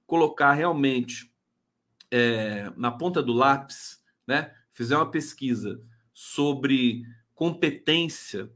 [0.06, 1.34] colocar realmente
[2.12, 4.54] é, na ponta do lápis, né?
[4.72, 5.82] Fizer uma pesquisa
[6.14, 8.48] sobre competência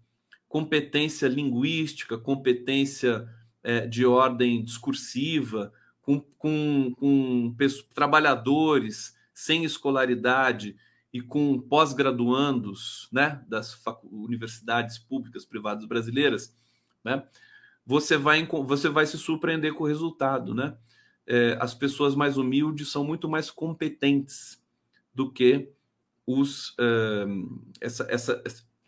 [0.47, 3.27] competência linguística, competência
[3.63, 7.55] é, de ordem discursiva, com, com, com
[7.95, 10.77] trabalhadores sem escolaridade
[11.13, 16.55] e com pós-graduandos né, das universidades públicas privadas brasileiras,
[17.03, 17.23] né,
[17.85, 20.53] você, vai, você vai se surpreender com o resultado.
[20.53, 20.75] Né?
[21.25, 24.61] É, as pessoas mais humildes são muito mais competentes
[25.13, 25.71] do que
[26.27, 28.43] os, uh, essa, essa,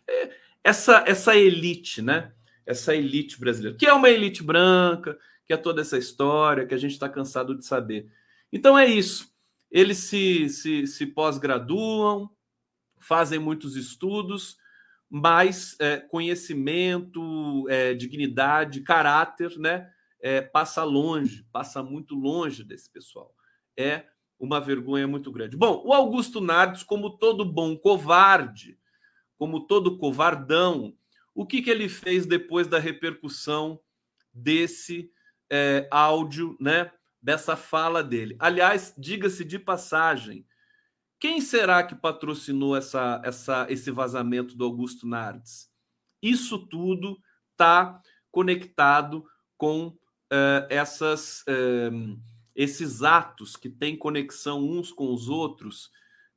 [0.06, 0.30] é,
[0.62, 2.32] essa, essa elite, né?
[2.66, 6.78] Essa elite brasileira, que é uma elite branca, que é toda essa história que a
[6.78, 8.08] gente está cansado de saber.
[8.52, 9.29] Então é isso.
[9.70, 12.30] Eles se, se, se pós-graduam,
[12.98, 14.56] fazem muitos estudos,
[15.08, 19.90] mas é, conhecimento, é, dignidade, caráter, né?
[20.22, 23.34] É, passa longe, passa muito longe desse pessoal.
[23.76, 24.04] É
[24.38, 25.56] uma vergonha muito grande.
[25.56, 28.78] Bom, o Augusto Nardes, como todo bom covarde,
[29.38, 30.94] como todo covardão,
[31.34, 33.80] o que, que ele fez depois da repercussão
[34.32, 35.10] desse
[35.50, 36.92] é, áudio, né?
[37.22, 38.36] Dessa fala dele.
[38.38, 40.46] Aliás, diga-se de passagem,
[41.18, 45.70] quem será que patrocinou essa, essa, esse vazamento do Augusto Nardes?
[46.22, 47.20] Isso tudo
[47.52, 49.26] está conectado
[49.58, 52.18] com uh, essas, uh,
[52.56, 55.90] esses atos que têm conexão uns com os outros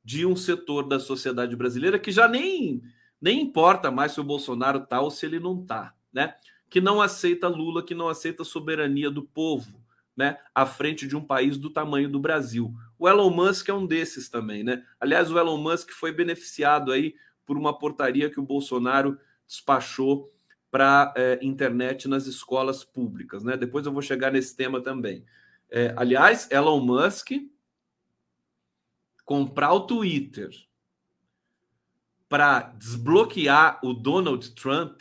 [0.04, 2.82] de um setor da sociedade brasileira que já nem,
[3.18, 6.34] nem importa mais se o Bolsonaro está ou se ele não está, né?
[6.68, 9.82] Que não aceita Lula, que não aceita a soberania do povo,
[10.16, 10.38] né?
[10.54, 12.72] À frente de um país do tamanho do Brasil.
[12.98, 14.84] O Elon Musk é um desses também, né?
[15.00, 20.32] Aliás, o Elon Musk foi beneficiado aí por uma portaria que o Bolsonaro despachou
[20.70, 23.56] para é, internet nas escolas públicas, né?
[23.56, 25.24] Depois eu vou chegar nesse tema também.
[25.70, 27.30] É, aliás, Elon Musk
[29.24, 30.50] comprar o Twitter
[32.28, 35.00] para desbloquear o Donald Trump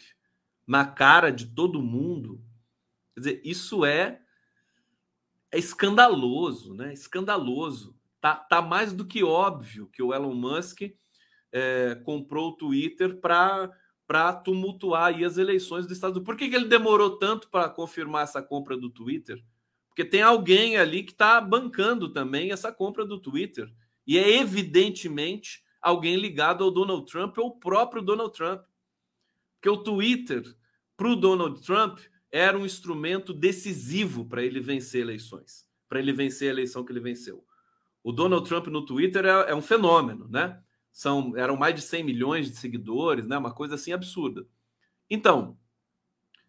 [0.65, 2.41] na cara de todo mundo,
[3.13, 4.21] quer dizer, isso é,
[5.53, 6.91] é escandaloso, né?
[6.91, 7.95] Escandaloso.
[8.19, 10.81] Tá, tá mais do que óbvio que o Elon Musk
[11.51, 16.23] é, comprou o Twitter para tumultuar as eleições do Estado.
[16.23, 19.43] Por que, que ele demorou tanto para confirmar essa compra do Twitter?
[19.89, 23.71] Porque tem alguém ali que está bancando também essa compra do Twitter.
[24.07, 28.63] E é evidentemente alguém ligado ao Donald Trump ou o próprio Donald Trump.
[29.55, 30.43] Porque o Twitter,
[30.97, 31.99] para o Donald Trump,
[32.33, 36.99] era um instrumento decisivo para ele vencer eleições, para ele vencer a eleição que ele
[36.99, 37.45] venceu.
[38.03, 40.59] O Donald Trump no Twitter é, é um fenômeno, né?
[40.91, 43.37] São, eram mais de 100 milhões de seguidores, né?
[43.37, 44.47] Uma coisa assim absurda.
[45.07, 45.55] Então,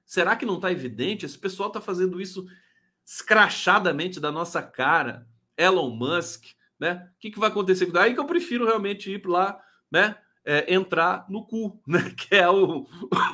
[0.06, 1.26] será que não está evidente?
[1.26, 2.46] Esse pessoal está fazendo isso
[3.04, 5.28] escrachadamente da nossa cara.
[5.54, 6.46] Elon Musk,
[6.80, 7.10] né?
[7.14, 7.94] O que, que vai acontecer?
[7.98, 10.16] Aí que eu prefiro realmente ir lá, né?
[10.46, 12.10] É, entrar no cu, né?
[12.16, 12.84] Que é o,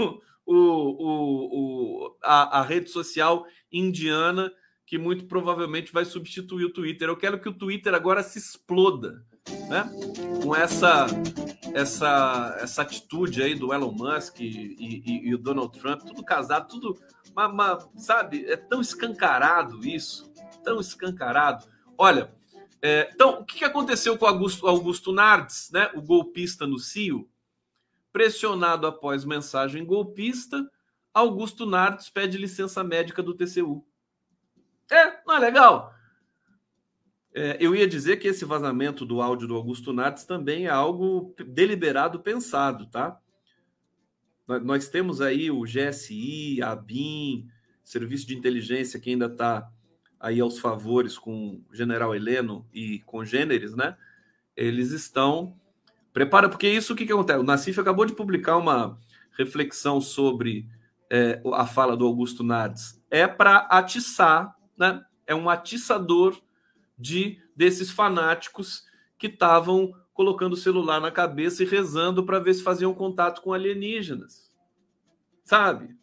[0.00, 4.52] o, o, o, o, a, a rede social indiana
[4.84, 7.08] que muito provavelmente vai substituir o Twitter.
[7.08, 9.24] Eu quero que o Twitter agora se exploda,
[9.68, 9.88] né?
[10.42, 11.06] Com essa
[11.72, 16.66] essa essa atitude aí do Elon Musk e, e, e o Donald Trump, tudo casado,
[16.66, 18.44] tudo, uma, uma, sabe?
[18.46, 20.32] É tão escancarado isso,
[20.64, 21.64] tão escancarado.
[21.96, 22.34] Olha,
[22.82, 25.88] é, então o que aconteceu com Augusto, Augusto Nardes, né?
[25.94, 27.28] O golpista no CIO,
[28.12, 30.68] pressionado após mensagem golpista,
[31.12, 33.84] Augusto Nardes pede licença médica do TCU.
[34.90, 35.94] É, não é legal?
[37.32, 41.34] É, eu ia dizer que esse vazamento do áudio do Augusto Nardes também é algo
[41.46, 43.20] deliberado, pensado, tá?
[44.64, 47.48] Nós temos aí o GSI, a BIM,
[47.84, 49.70] Serviço de Inteligência que ainda está
[50.18, 53.96] aí aos favores com o General Heleno e congêneres, né?
[54.56, 55.59] Eles estão
[56.12, 57.38] prepara porque isso o que, que acontece?
[57.38, 58.98] O Nassif acabou de publicar uma
[59.36, 60.66] reflexão sobre
[61.08, 63.02] é, a fala do Augusto Nardes.
[63.10, 65.04] É para atiçar né?
[65.26, 66.40] É um atiçador
[66.98, 68.84] de desses fanáticos
[69.18, 73.52] que estavam colocando o celular na cabeça e rezando para ver se faziam contato com
[73.52, 74.50] alienígenas.
[75.44, 75.94] Sabe?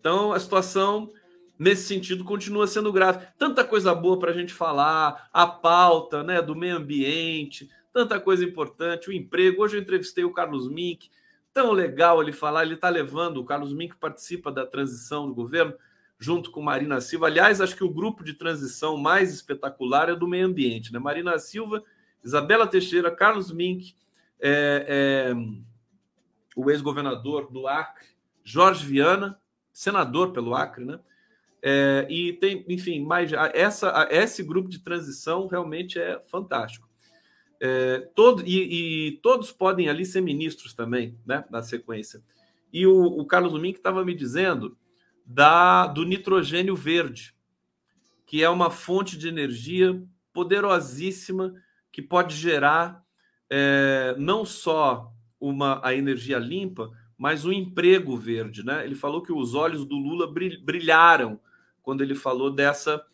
[0.00, 1.12] Então a situação
[1.56, 3.24] nesse sentido continua sendo grave.
[3.38, 8.44] Tanta coisa boa para a gente falar, a pauta né, do meio ambiente, tanta coisa
[8.44, 9.62] importante, o emprego.
[9.62, 11.08] Hoje eu entrevistei o Carlos Mink,
[11.52, 15.72] tão legal ele falar, ele está levando, o Carlos Mink participa da transição do governo,
[16.18, 17.26] junto com Marina Silva.
[17.26, 20.98] Aliás, acho que o grupo de transição mais espetacular é do meio ambiente, né?
[20.98, 21.84] Marina Silva,
[22.22, 23.94] Isabela Teixeira, Carlos Mink,
[24.40, 25.34] é, é,
[26.56, 28.08] o ex-governador do Acre,
[28.42, 29.38] Jorge Viana,
[29.72, 30.98] senador pelo Acre, né?
[31.62, 36.88] É, e tem, enfim, mais essa, esse grupo de transição realmente é fantástico.
[37.60, 41.44] É, todo, e, e, todos podem ali ser ministros também, né?
[41.50, 42.22] Na sequência.
[42.72, 44.76] E o, o Carlos Mink estava me dizendo
[45.24, 47.34] da do nitrogênio verde,
[48.26, 51.54] que é uma fonte de energia poderosíssima
[51.90, 53.02] que pode gerar
[53.48, 58.84] é, não só uma a energia limpa, mas um emprego verde, né?
[58.84, 60.26] Ele falou que os olhos do Lula
[60.62, 61.40] brilharam
[61.82, 63.04] quando ele falou dessa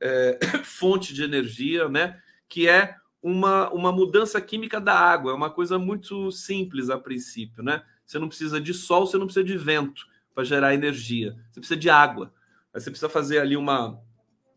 [0.00, 2.20] é, fonte de energia, né?
[2.48, 2.96] Que é
[3.26, 7.82] uma, uma mudança química da água, é uma coisa muito simples a princípio, né?
[8.06, 11.36] Você não precisa de sol, você não precisa de vento para gerar energia.
[11.50, 12.32] Você precisa de água.
[12.72, 14.00] Aí você precisa fazer ali uma,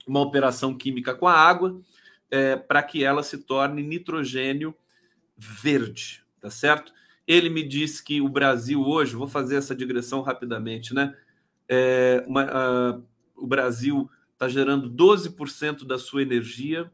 [0.06, 1.82] uma operação química com a água
[2.30, 4.76] é, para que ela se torne nitrogênio
[5.36, 6.94] verde, tá certo?
[7.26, 11.16] Ele me disse que o Brasil hoje, vou fazer essa digressão rapidamente, né?
[11.68, 13.04] É, uma, uh,
[13.36, 16.92] o Brasil está gerando 12% da sua energia.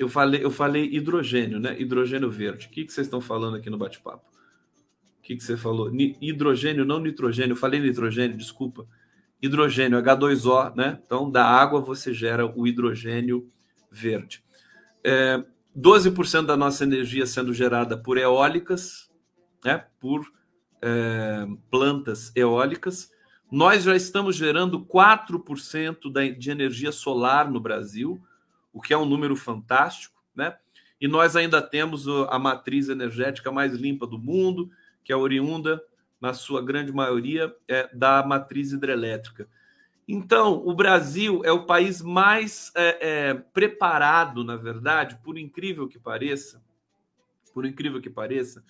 [0.00, 1.80] Eu falei, eu falei hidrogênio, né?
[1.80, 2.66] Hidrogênio verde.
[2.66, 4.30] O que, que vocês estão falando aqui no bate-papo?
[5.30, 5.92] que, que você falou?
[6.20, 7.52] Hidrogênio, não nitrogênio.
[7.52, 8.84] Eu falei nitrogênio, desculpa.
[9.40, 11.00] Hidrogênio, H2O, né?
[11.06, 13.46] Então, da água você gera o hidrogênio
[13.90, 14.42] verde.
[15.04, 15.42] É,
[15.76, 19.08] 12% da nossa energia sendo gerada por eólicas,
[19.64, 19.84] né?
[20.00, 20.26] por
[20.82, 23.12] é, plantas eólicas.
[23.52, 28.20] Nós já estamos gerando 4% da, de energia solar no Brasil,
[28.72, 30.56] o que é um número fantástico, né?
[31.00, 34.70] E nós ainda temos a matriz energética mais limpa do mundo,
[35.02, 35.82] que é oriunda,
[36.20, 39.48] na sua grande maioria, é, da matriz hidrelétrica.
[40.06, 45.98] Então, o Brasil é o país mais é, é, preparado, na verdade, por incrível que
[45.98, 46.62] pareça,
[47.54, 48.62] por incrível que pareça,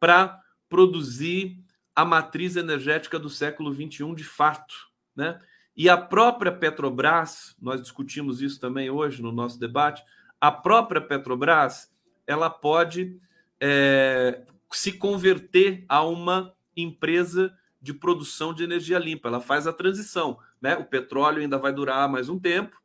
[0.00, 1.62] para produzir
[1.94, 4.74] a matriz energética do século XXI de fato,
[5.14, 5.40] né?
[5.76, 10.02] E a própria Petrobras, nós discutimos isso também hoje no nosso debate,
[10.40, 11.92] a própria Petrobras,
[12.26, 13.18] ela pode
[13.60, 19.28] é, se converter a uma empresa de produção de energia limpa.
[19.28, 20.76] Ela faz a transição, né?
[20.76, 22.80] O petróleo ainda vai durar mais um tempo,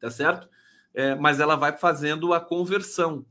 [0.00, 0.48] tá certo?
[0.92, 3.24] É, mas ela vai fazendo a conversão,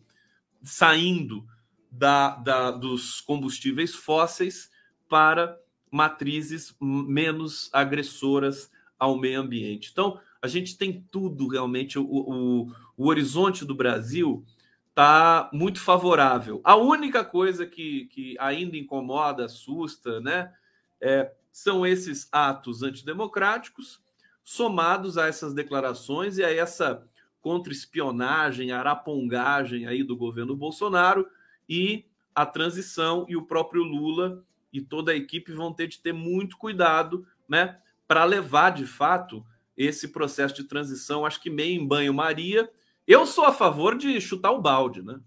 [0.61, 1.45] saindo
[1.91, 4.69] da, da, dos combustíveis fósseis
[5.09, 5.57] para
[5.91, 8.71] matrizes menos agressoras
[9.03, 9.89] ao meio ambiente.
[9.91, 11.99] Então, a gente tem tudo realmente.
[11.99, 14.45] O, o, o horizonte do Brasil
[14.89, 16.61] está muito favorável.
[16.63, 20.53] A única coisa que, que ainda incomoda, assusta, né,
[21.01, 24.01] é, são esses atos antidemocráticos
[24.43, 27.05] somados a essas declarações e a essa
[27.41, 31.27] contra-espionagem, arapongagem aí do governo Bolsonaro
[31.67, 36.13] e a transição e o próprio Lula e toda a equipe vão ter de ter
[36.13, 37.77] muito cuidado, né,
[38.07, 39.45] para levar de fato
[39.75, 42.71] esse processo de transição, acho que meio em banho-maria,
[43.07, 45.19] eu sou a favor de chutar o balde, né?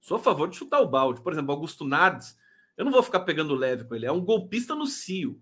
[0.00, 1.20] Sou a favor de chutar o balde.
[1.20, 2.38] Por exemplo, Augusto Nardes
[2.76, 4.06] Eu não vou ficar pegando leve com ele.
[4.06, 5.40] É um golpista no cio.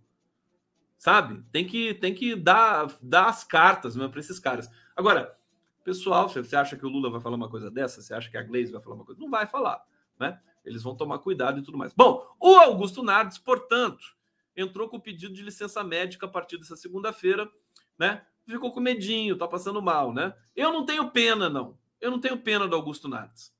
[0.97, 1.45] Sabe?
[1.53, 4.71] Tem que, tem que dar, dar as cartas mesmo para esses caras.
[4.97, 5.37] Agora,
[5.83, 8.01] pessoal, você acha que o Lula vai falar uma coisa dessa?
[8.01, 9.21] Você acha que a Gleisi vai falar uma coisa?
[9.21, 9.85] Não vai falar,
[10.19, 10.41] né?
[10.65, 11.93] Eles vão tomar cuidado e tudo mais.
[11.93, 14.17] Bom, o Augusto Nardes, portanto,
[14.57, 17.51] entrou com pedido de licença médica a partir dessa segunda-feira,
[17.99, 18.25] né?
[18.47, 20.35] Ficou com medinho, tá passando mal, né?
[20.55, 21.79] Eu não tenho pena, não.
[22.01, 23.55] Eu não tenho pena do Augusto Nardes.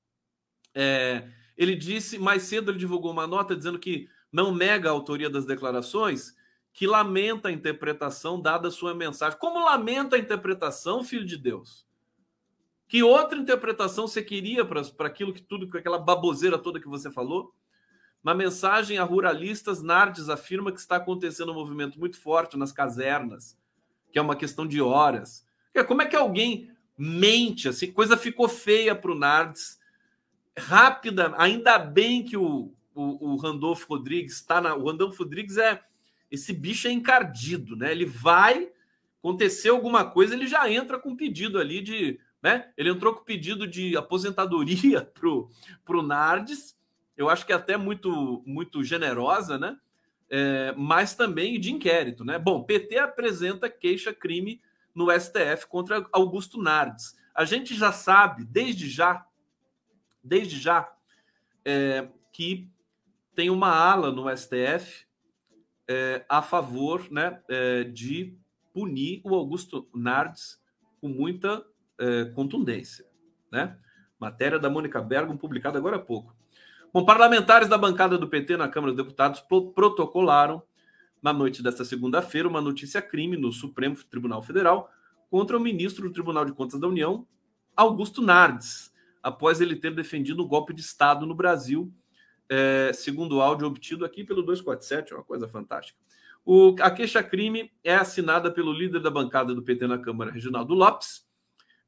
[0.75, 5.31] É, ele disse, mais cedo ele divulgou uma nota dizendo que não nega a autoria
[5.31, 6.35] das declarações,
[6.73, 9.39] que lamenta a interpretação dada a sua mensagem.
[9.39, 11.87] Como lamenta a interpretação, filho de Deus?
[12.89, 17.11] Que outra interpretação você queria para aquilo que tudo, com aquela baboseira toda que você
[17.11, 17.55] falou?
[18.25, 23.59] Na mensagem a ruralistas, Nardes afirma que está acontecendo um movimento muito forte nas casernas,
[24.11, 25.47] que é uma questão de horas.
[25.87, 27.93] Como é que alguém mente assim?
[27.93, 29.79] Coisa ficou feia para o Nardes.
[30.57, 34.75] Rápida, ainda bem que o, o, o Randolfo Rodrigues está na.
[34.75, 35.83] O Randolfo Rodrigues é.
[36.31, 37.93] Esse bicho é encardido, né?
[37.93, 38.71] Ele vai.
[39.19, 42.69] Acontecer alguma coisa, ele já entra com pedido ali de né?
[42.77, 45.01] Ele entrou com pedido de aposentadoria
[45.83, 46.77] para o Nardes,
[47.17, 49.77] eu acho que é até muito, muito generosa, né?
[50.31, 52.39] É, mas também de inquérito, né?
[52.39, 54.61] Bom, PT apresenta queixa-crime
[54.95, 57.17] no STF contra Augusto Nardes.
[57.35, 59.27] A gente já sabe, desde já,
[60.23, 60.93] desde já,
[61.65, 62.69] é, que
[63.35, 65.07] tem uma ala no STF
[65.89, 68.37] é, a favor né, é, de
[68.73, 70.61] punir o Augusto Nardes
[71.01, 71.65] com muita
[71.99, 73.05] é, contundência.
[73.51, 73.77] Né?
[74.19, 76.35] Matéria da Mônica Bergman, publicada agora há pouco.
[76.95, 79.41] Bom, parlamentares da bancada do PT na Câmara dos Deputados
[79.75, 80.63] protocolaram,
[81.21, 84.89] na noite desta segunda-feira, uma notícia-crime no Supremo Tribunal Federal
[85.29, 87.27] contra o ministro do Tribunal de Contas da União,
[87.77, 91.93] Augusto Nardes, após ele ter defendido o golpe de Estado no Brasil,
[92.49, 95.99] é, segundo o áudio obtido aqui pelo 247, é uma coisa fantástica.
[96.45, 101.27] O, a queixa-crime é assinada pelo líder da bancada do PT na Câmara, Reginaldo Lopes,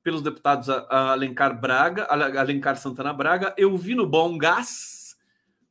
[0.03, 4.96] pelos deputados Alencar Braga, Alencar Santana Braga, Elvino Bom Gás,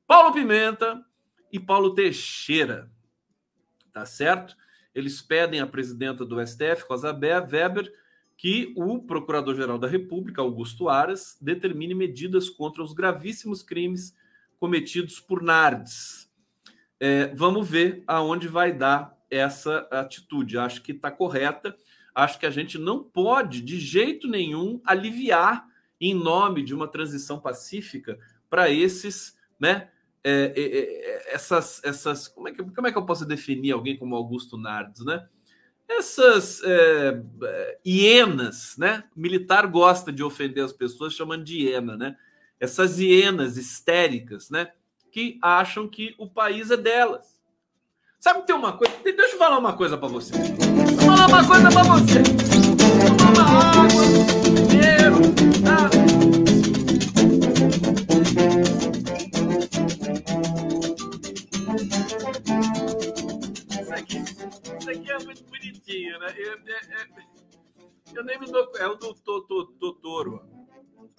[0.07, 1.03] Paulo Pimenta
[1.51, 2.91] e Paulo Teixeira.
[3.91, 4.55] Tá certo?
[4.93, 7.91] Eles pedem à presidenta do STF, Rosa Weber,
[8.37, 14.15] que o Procurador-Geral da República, Augusto Aras, determine medidas contra os gravíssimos crimes
[14.59, 16.31] cometidos por Nardes.
[16.99, 20.57] É, vamos ver aonde vai dar essa atitude.
[20.57, 21.75] Acho que está correta
[22.15, 25.67] acho que a gente não pode, de jeito nenhum, aliviar
[25.99, 28.17] em nome de uma transição pacífica
[28.49, 29.89] para esses, né?
[30.27, 33.95] É, é, é, essas, essas como é, que, como é que eu posso definir alguém
[33.95, 35.23] como Augusto Nardes, né?
[35.87, 39.03] Essas é, é hienas, né?
[39.15, 42.15] O militar gosta de ofender as pessoas chamando de hiena, né?
[42.59, 44.71] Essas hienas histéricas, né?
[45.11, 47.39] Que acham que o país é delas.
[48.19, 48.95] Sabe tem uma coisa?
[49.03, 50.33] Deixa eu falar uma coisa para você.
[50.33, 52.23] Vou falar uma coisa para você.
[53.15, 54.03] Toma água,
[54.67, 55.21] dinheiro,
[55.63, 55.94] tá?
[64.85, 66.33] Isso aqui é muito bonitinho, né?
[66.37, 68.71] Eu, eu, eu, eu nem me dou.
[68.77, 69.75] É o do, do,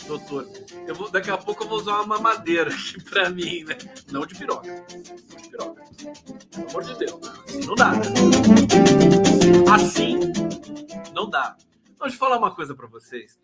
[0.06, 0.46] doutor,
[0.86, 3.76] eu vou, daqui a pouco eu vou usar uma madeira aqui pra mim, né?
[4.12, 4.68] Não de piroca.
[4.68, 5.84] De piroca.
[6.50, 7.28] Pelo amor de Deus.
[7.28, 7.92] Assim não dá.
[7.92, 8.02] Né?
[9.74, 10.20] Assim
[11.12, 11.56] não dá.
[11.82, 13.38] Então, deixa eu falar uma coisa para vocês.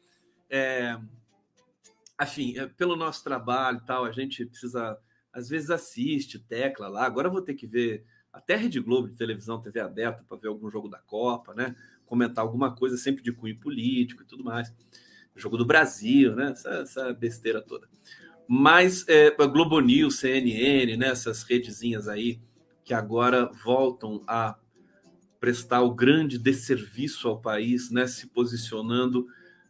[0.48, 0.98] É,
[2.16, 4.98] assim, é, pelo nosso trabalho e tal, a gente precisa,
[5.32, 7.04] às vezes assiste, tecla lá.
[7.04, 10.48] Agora eu vou ter que ver até Rede Globo de televisão, TV aberta, para ver
[10.48, 11.76] algum jogo da Copa, né?
[12.06, 14.72] Comentar alguma coisa sempre de cunho político e tudo mais
[15.34, 16.50] jogo do Brasil, né?
[16.52, 17.88] Essa, essa besteira toda.
[18.46, 21.08] Mas é, Globo News, CNN, né?
[21.08, 22.40] essas redezinhas aí
[22.84, 24.56] que agora voltam a
[25.38, 28.06] prestar o grande desserviço ao país, né?
[28.06, 29.26] Se posicionando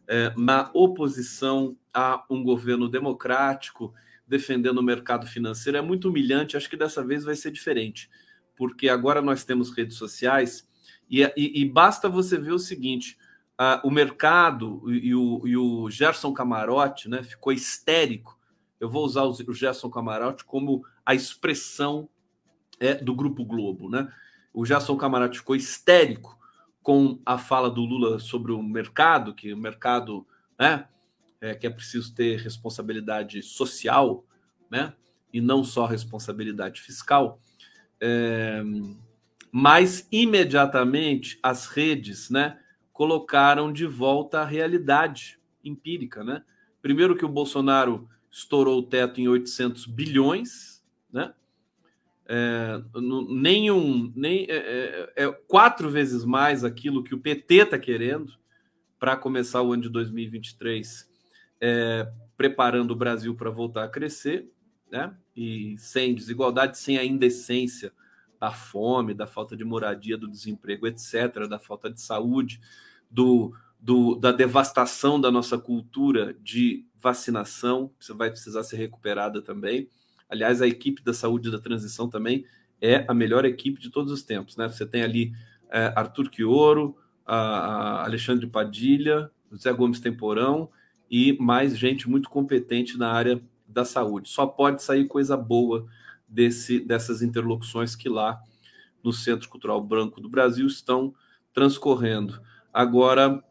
[0.07, 3.93] é, na oposição a um governo democrático,
[4.27, 5.77] defendendo o mercado financeiro.
[5.77, 8.09] É muito humilhante, acho que dessa vez vai ser diferente,
[8.55, 10.67] porque agora nós temos redes sociais
[11.09, 13.17] e, e, e basta você ver o seguinte:
[13.57, 18.39] ah, o mercado e o, e o Gerson Camarote né, ficou histérico.
[18.79, 22.09] Eu vou usar o Gerson Camarote como a expressão
[22.79, 23.89] é, do Grupo Globo.
[23.89, 24.11] Né?
[24.53, 26.37] O Gerson Camarote ficou histérico
[26.81, 30.27] com a fala do Lula sobre o mercado, que o mercado
[30.59, 30.85] né,
[31.39, 34.25] é, que é preciso ter responsabilidade social,
[34.69, 34.93] né,
[35.31, 37.39] e não só responsabilidade fiscal.
[38.05, 38.61] É,
[39.49, 42.59] mas imediatamente as redes, né,
[42.91, 46.43] colocaram de volta a realidade empírica, né?
[46.81, 51.33] Primeiro que o Bolsonaro estourou o teto em 800 bilhões, né?
[52.27, 52.81] é,
[53.29, 58.33] nenhum, nem é, é, é, quatro vezes mais aquilo que o PT está querendo
[58.97, 61.09] para começar o ano de 2023,
[61.59, 64.49] é, preparando o Brasil para voltar a crescer,
[64.93, 65.11] né?
[65.35, 67.91] E sem desigualdade, sem a indecência
[68.39, 72.61] da fome, da falta de moradia, do desemprego, etc., da falta de saúde,
[73.09, 79.89] do, do, da devastação da nossa cultura de vacinação, que vai precisar ser recuperada também.
[80.29, 82.45] Aliás, a equipe da saúde da transição também
[82.79, 84.55] é a melhor equipe de todos os tempos.
[84.57, 84.69] Né?
[84.69, 85.33] Você tem ali
[85.71, 90.69] é, Arthur Quioro, a, a Alexandre Padilha, José Gomes Temporão
[91.09, 93.41] e mais gente muito competente na área
[93.73, 94.29] da saúde.
[94.29, 95.85] Só pode sair coisa boa
[96.27, 98.39] desse, dessas interlocuções que lá
[99.03, 101.13] no Centro Cultural Branco do Brasil estão
[101.53, 102.41] transcorrendo.
[102.71, 103.43] Agora,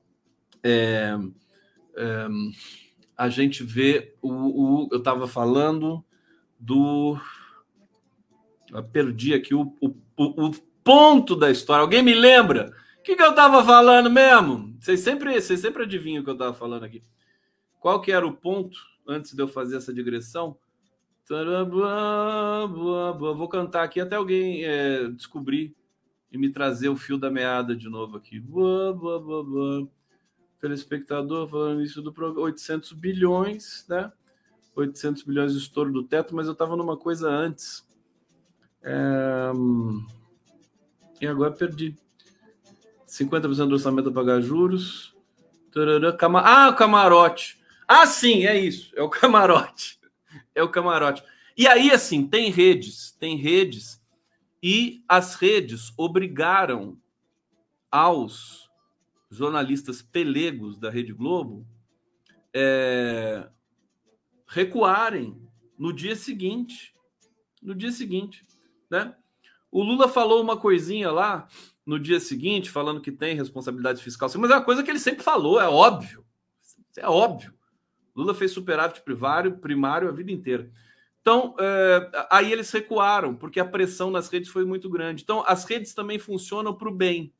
[0.62, 1.16] é,
[1.96, 2.28] é,
[3.16, 4.30] a gente vê o,
[4.84, 6.04] o eu estava falando
[6.58, 7.18] do
[8.92, 10.50] perdi aqui o, o, o,
[10.82, 11.82] ponto da história.
[11.82, 12.74] Alguém me lembra?
[12.98, 14.74] O que, que eu estava falando mesmo?
[14.80, 17.02] Vocês sempre, vocês sempre adivinham o que eu estava falando aqui.
[17.78, 20.56] Qual que era o ponto antes de eu fazer essa digressão?
[23.36, 25.74] Vou cantar aqui até alguém é, descobrir
[26.30, 28.42] e me trazer o fio da meada de novo aqui.
[30.58, 34.12] Telespectador falando isso do programa 800 bilhões, né?
[34.74, 37.86] 800 bilhões de estouro do teto, mas eu estava numa coisa antes.
[38.82, 39.52] É...
[41.20, 41.96] E agora perdi.
[43.06, 45.14] 50% do orçamento a pagar juros.
[46.42, 47.61] Ah, o camarote.
[47.94, 48.90] Ah, sim, é isso.
[48.96, 50.00] É o camarote.
[50.54, 51.22] É o camarote.
[51.54, 54.02] E aí, assim, tem redes, tem redes,
[54.62, 56.98] e as redes obrigaram
[57.90, 58.70] aos
[59.30, 61.66] jornalistas pelegos da Rede Globo
[62.54, 63.46] é,
[64.46, 65.38] recuarem
[65.78, 66.94] no dia seguinte.
[67.60, 68.42] No dia seguinte,
[68.90, 69.14] né?
[69.70, 71.46] O Lula falou uma coisinha lá
[71.84, 75.22] no dia seguinte, falando que tem responsabilidade fiscal, mas é uma coisa que ele sempre
[75.22, 76.24] falou, é óbvio.
[76.96, 77.52] É óbvio.
[78.14, 80.70] Lula fez superávit primário, primário a vida inteira.
[81.20, 85.22] Então, é, aí eles recuaram, porque a pressão nas redes foi muito grande.
[85.22, 87.32] Então, as redes também funcionam para o bem.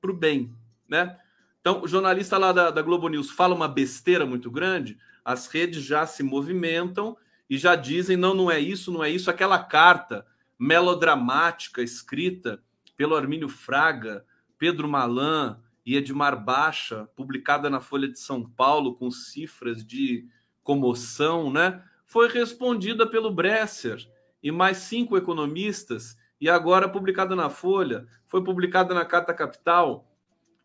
[0.00, 0.52] Para o bem,
[0.88, 1.18] né?
[1.60, 5.82] Então, o jornalista lá da, da Globo News fala uma besteira muito grande, as redes
[5.82, 7.16] já se movimentam
[7.48, 9.30] e já dizem: não, não é isso, não é isso.
[9.30, 10.26] Aquela carta
[10.58, 12.62] melodramática escrita
[12.96, 14.24] pelo Armínio Fraga,
[14.58, 20.26] Pedro Malan e Edmar Baixa, publicada na Folha de São Paulo com cifras de
[20.62, 21.82] comoção, né?
[22.06, 24.06] Foi respondida pelo Bresser
[24.42, 30.10] e mais cinco economistas e agora publicada na Folha, foi publicada na Carta Capital.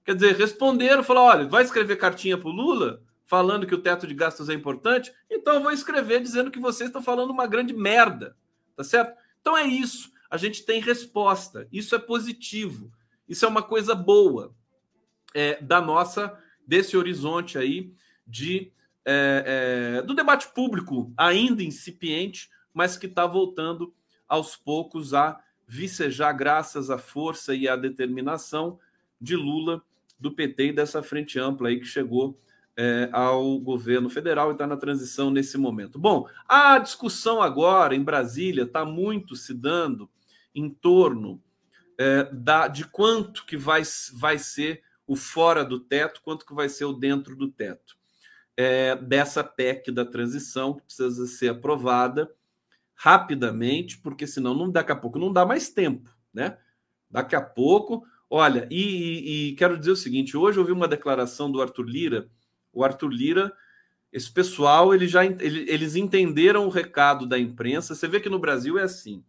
[0.05, 3.01] Quer dizer, responderam, falaram: olha, vai escrever cartinha para o Lula?
[3.29, 6.89] falando que o teto de gastos é importante, então eu vou escrever dizendo que vocês
[6.89, 8.35] estão falando uma grande merda,
[8.75, 9.15] tá certo?
[9.39, 10.11] Então é isso.
[10.31, 11.67] A gente tem resposta.
[11.71, 12.91] Isso é positivo.
[13.27, 14.55] Isso é uma coisa boa
[15.33, 17.93] é, da nossa desse horizonte aí
[18.27, 18.71] de
[19.05, 23.93] é, é, do debate público ainda incipiente, mas que está voltando
[24.27, 28.79] aos poucos a vicejar graças à força e à determinação
[29.19, 29.81] de Lula,
[30.19, 32.39] do PT e dessa frente ampla aí que chegou
[32.77, 35.97] é, ao governo federal e está na transição nesse momento.
[35.97, 40.09] Bom, a discussão agora em Brasília está muito se dando
[40.53, 41.41] em torno
[41.97, 43.81] é, da, de quanto que vai,
[44.13, 47.97] vai ser o fora do teto, quanto que vai ser o dentro do teto.
[48.55, 52.29] É, dessa PEC da transição, que precisa ser aprovada
[52.93, 56.57] rapidamente, porque senão não, daqui a pouco não dá mais tempo, né?
[57.09, 60.87] Daqui a pouco, olha, e, e, e quero dizer o seguinte: hoje eu ouvi uma
[60.87, 62.29] declaração do Arthur Lira
[62.73, 63.53] o Arthur Lira,
[64.11, 67.93] esse pessoal, ele já, ele, eles entenderam o recado da imprensa.
[67.93, 69.23] Você vê que no Brasil é assim: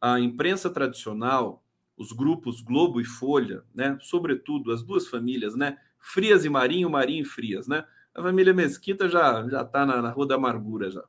[0.00, 1.62] a imprensa tradicional,
[1.96, 7.22] os grupos Globo e Folha, né, sobretudo as duas famílias, né, Frias e Marinho, Marinho
[7.22, 7.84] e Frias, né?
[8.14, 11.04] A família Mesquita já já está na, na Rua da Amargura já.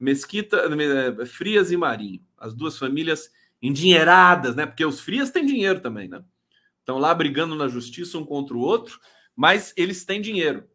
[0.00, 3.30] Mesquita, eh, Frias e Marinho, as duas famílias
[3.60, 4.64] endinheiradas, né?
[4.64, 6.24] Porque os Frias têm dinheiro também, né?
[6.80, 8.98] Estão lá brigando na justiça um contra o outro,
[9.36, 10.66] mas eles têm dinheiro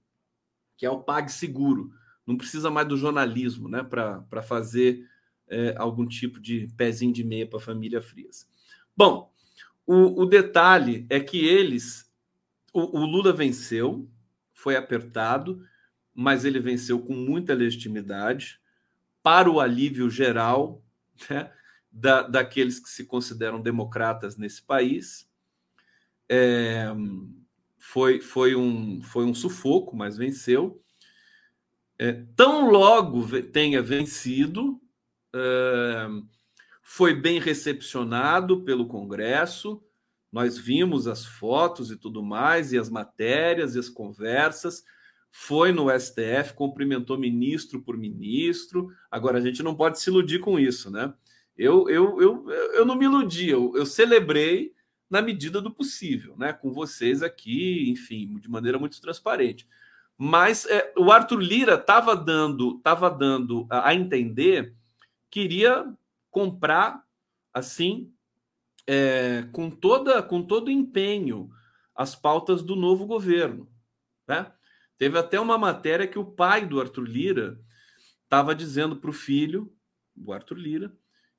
[0.82, 1.92] que é o PagSeguro.
[2.26, 5.08] Não precisa mais do jornalismo né, para fazer
[5.48, 8.50] é, algum tipo de pezinho de meia para a família Frias.
[8.96, 9.32] Bom,
[9.86, 12.12] o, o, detalhe é que eles.
[12.74, 14.10] O, o Lula venceu,
[14.54, 15.66] foi apertado,
[16.14, 18.60] mas ele venceu com muita legitimidade
[19.24, 20.84] para o alívio geral
[21.30, 21.52] né,
[21.92, 25.28] da, daqueles que se consideram democratas nesse país.
[26.30, 26.88] É,
[27.78, 30.82] foi, foi, um, foi um sufoco, mas venceu.
[31.98, 34.82] É, tão logo tenha vencido,
[35.34, 36.08] é,
[36.82, 39.82] foi bem recepcionado pelo Congresso.
[40.32, 44.84] Nós vimos as fotos e tudo mais, e as matérias e as conversas.
[45.32, 48.90] Foi no STF, cumprimentou ministro por ministro.
[49.10, 51.14] Agora, a gente não pode se iludir com isso, né?
[51.58, 54.74] Eu, eu, eu, eu não me iludi, eu, eu celebrei
[55.10, 56.54] na medida do possível, né?
[56.54, 59.68] Com vocês aqui, enfim, de maneira muito transparente.
[60.18, 64.74] Mas é, o Arthur Lira estava dando, tava dando a entender
[65.30, 65.86] que iria
[66.32, 67.04] comprar
[67.54, 68.12] assim,
[68.88, 71.50] é, com toda, com todo empenho,
[71.94, 73.70] as pautas do novo governo,
[74.28, 74.52] né?
[74.98, 77.60] Teve até uma matéria que o pai do Arthur Lira
[78.24, 79.74] estava dizendo para o filho,
[80.16, 80.96] o Arthur Lira,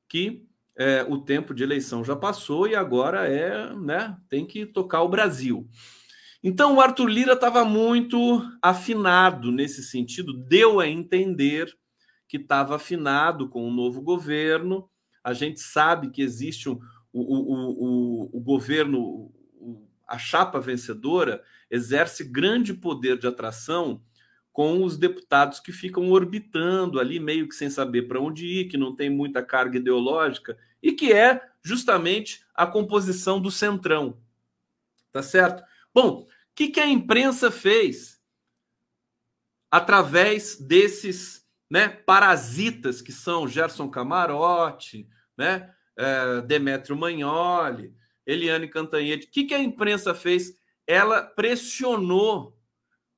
[0.08, 5.02] que é, o tempo de eleição já passou e agora é, né, tem que tocar
[5.02, 5.68] o Brasil.
[6.42, 11.72] Então o Arthur Lira estava muito afinado nesse sentido, deu a entender
[12.32, 14.88] que estava afinado com o novo governo.
[15.22, 16.80] A gente sabe que existe um,
[17.12, 19.30] o, o, o, o governo,
[20.08, 24.02] a chapa vencedora, exerce grande poder de atração
[24.50, 28.78] com os deputados que ficam orbitando ali, meio que sem saber para onde ir, que
[28.78, 34.16] não tem muita carga ideológica, e que é justamente a composição do centrão.
[35.12, 35.62] Tá certo?
[35.92, 38.18] Bom, o que, que a imprensa fez
[39.70, 41.41] através desses
[41.72, 47.94] né, parasitas que são Gerson Camarote, né, é, Demétrio Magnoli,
[48.26, 49.26] Eliane Cantanhede?
[49.26, 50.54] O que, que a imprensa fez?
[50.86, 52.58] Ela pressionou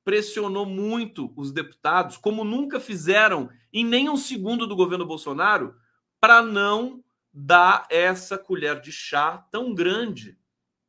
[0.05, 5.75] pressionou muito os deputados, como nunca fizeram em nenhum segundo do governo Bolsonaro,
[6.21, 7.03] para não
[7.33, 10.37] dar essa colher de chá tão grande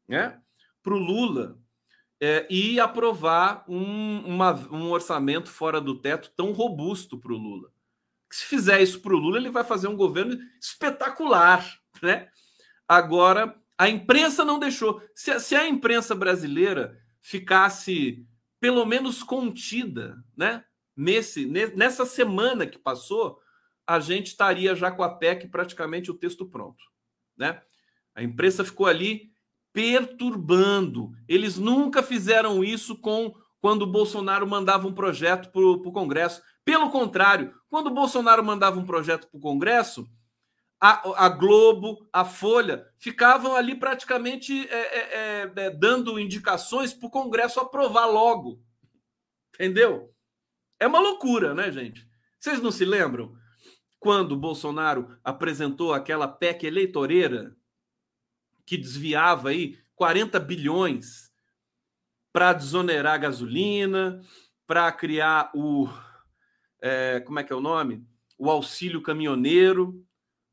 [0.06, 0.38] né,
[0.82, 1.58] para o Lula
[2.20, 7.70] é, e aprovar um, uma, um orçamento fora do teto tão robusto para o Lula.
[8.30, 11.64] Se fizer isso para o Lula, ele vai fazer um governo espetacular.
[12.02, 12.28] Né?
[12.88, 15.02] Agora, a imprensa não deixou.
[15.14, 18.26] Se, se a imprensa brasileira ficasse
[18.60, 20.64] pelo menos contida, né?
[20.96, 23.38] Nesse, nessa semana que passou,
[23.86, 26.82] a gente estaria já com a PEC praticamente o texto pronto,
[27.36, 27.62] né?
[28.14, 29.30] A imprensa ficou ali
[29.77, 31.12] perturbando.
[31.29, 36.41] Eles nunca fizeram isso com quando o Bolsonaro mandava um projeto para o Congresso.
[36.64, 40.09] Pelo contrário, quando o Bolsonaro mandava um projeto para o Congresso,
[40.81, 47.09] a, a, Globo, a Folha, ficavam ali praticamente é, é, é, é dando indicações para
[47.09, 48.59] o Congresso aprovar logo.
[49.55, 50.11] Entendeu?
[50.81, 52.09] É uma loucura, né, gente?
[52.41, 53.37] Vocês não se lembram
[54.01, 57.55] quando o Bolsonaro apresentou aquela PEC eleitoreira
[58.66, 61.30] que desviava aí 40 bilhões
[62.32, 64.20] para desonerar a gasolina,
[64.66, 65.88] para criar o.
[66.82, 68.04] É, como é que é o nome?
[68.36, 70.06] O auxílio caminhoneiro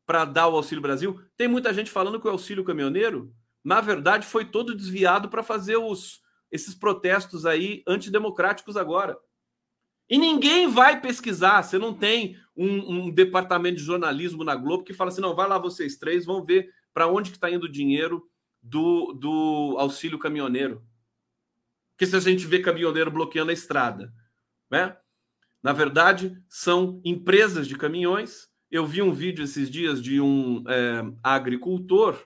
[0.06, 1.20] para dar o Auxílio Brasil.
[1.36, 3.34] Tem muita gente falando que o Auxílio Caminhoneiro,
[3.64, 9.18] na verdade, foi todo desviado para fazer os, esses protestos aí antidemocráticos agora.
[10.10, 11.64] E ninguém vai pesquisar.
[11.64, 15.48] Você não tem um, um, departamento de jornalismo na Globo que fala assim: não, vai
[15.48, 18.30] lá vocês três, vão ver para onde que está indo o dinheiro
[18.62, 20.86] do, do auxílio caminhoneiro.
[21.92, 24.14] Porque se a gente vê caminhoneiro bloqueando a estrada,
[24.70, 24.98] né?
[25.62, 31.04] Na verdade, são empresas de caminhões eu vi um vídeo esses dias de um é,
[31.22, 32.20] agricultor,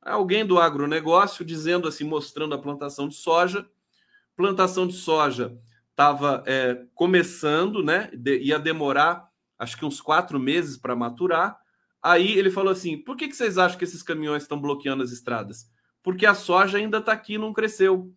[0.00, 3.68] alguém do agronegócio, dizendo assim, mostrando a plantação de soja.
[4.36, 5.58] Plantação de soja
[5.90, 8.08] estava é, começando, né?
[8.14, 9.28] De, ia demorar
[9.58, 11.58] acho que uns quatro meses para maturar.
[12.02, 15.12] Aí ele falou assim: por que, que vocês acham que esses caminhões estão bloqueando as
[15.12, 15.70] estradas?
[16.02, 18.12] Porque a soja ainda está aqui, não cresceu.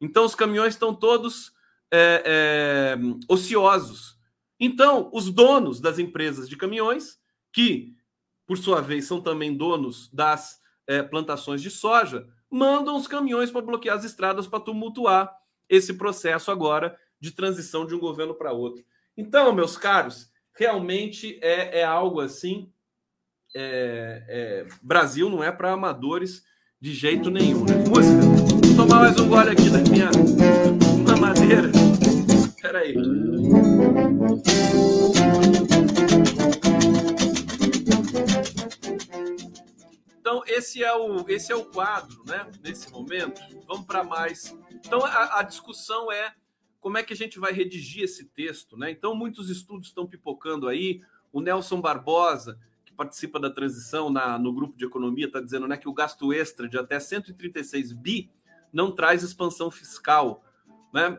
[0.00, 1.52] Então os caminhões estão todos
[1.90, 2.98] é, é,
[3.28, 4.18] ociosos.
[4.58, 7.18] Então, os donos das empresas de caminhões,
[7.52, 7.94] que
[8.46, 13.60] por sua vez são também donos das é, plantações de soja, mandam os caminhões para
[13.62, 15.32] bloquear as estradas para tumultuar
[15.68, 18.84] esse processo agora de transição de um governo para outro.
[19.16, 22.71] Então, meus caros, realmente é, é algo assim.
[23.54, 26.42] É, é, Brasil não é para amadores
[26.80, 27.64] de jeito nenhum.
[27.66, 27.74] Né?
[27.86, 28.22] Música.
[28.66, 30.10] Vou tomar mais um gole aqui da minha
[31.20, 31.70] madeira.
[32.62, 32.94] Peraí.
[40.18, 42.46] Então, esse é o, esse é o quadro, né?
[42.62, 43.42] Nesse momento.
[43.66, 44.56] Vamos para mais.
[44.84, 46.32] Então, a, a, discussão é
[46.80, 48.90] como é que a gente vai redigir esse texto, né?
[48.90, 51.02] Então, muitos estudos estão pipocando aí.
[51.30, 52.58] O Nelson Barbosa,
[53.02, 56.68] participa da transição na, no grupo de economia, está dizendo né, que o gasto extra
[56.68, 58.30] de até 136 bi
[58.72, 60.44] não traz expansão fiscal.
[60.92, 61.18] Né?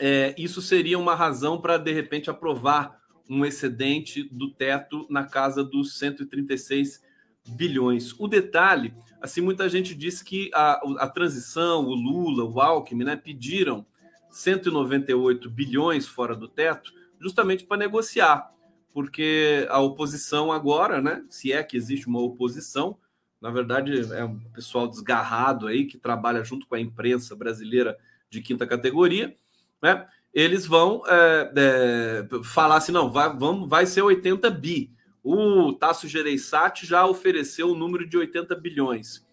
[0.00, 2.98] é, isso seria uma razão para, de repente, aprovar
[3.28, 7.02] um excedente do teto na casa dos 136
[7.50, 8.18] bilhões.
[8.18, 13.14] O detalhe, assim, muita gente disse que a, a transição, o Lula, o Alckmin, né,
[13.14, 13.84] pediram
[14.30, 18.50] 198 bilhões fora do teto, justamente para negociar,
[18.92, 22.98] porque a oposição agora, né, se é que existe uma oposição,
[23.40, 27.96] na verdade é um pessoal desgarrado aí que trabalha junto com a imprensa brasileira
[28.28, 29.34] de quinta categoria,
[29.82, 30.06] né?
[30.32, 34.92] Eles vão é, é, falar assim, não, vai, vamos, vai ser 80 bi.
[35.24, 39.26] O Tasso Gereissati já ofereceu o número de 80 bilhões.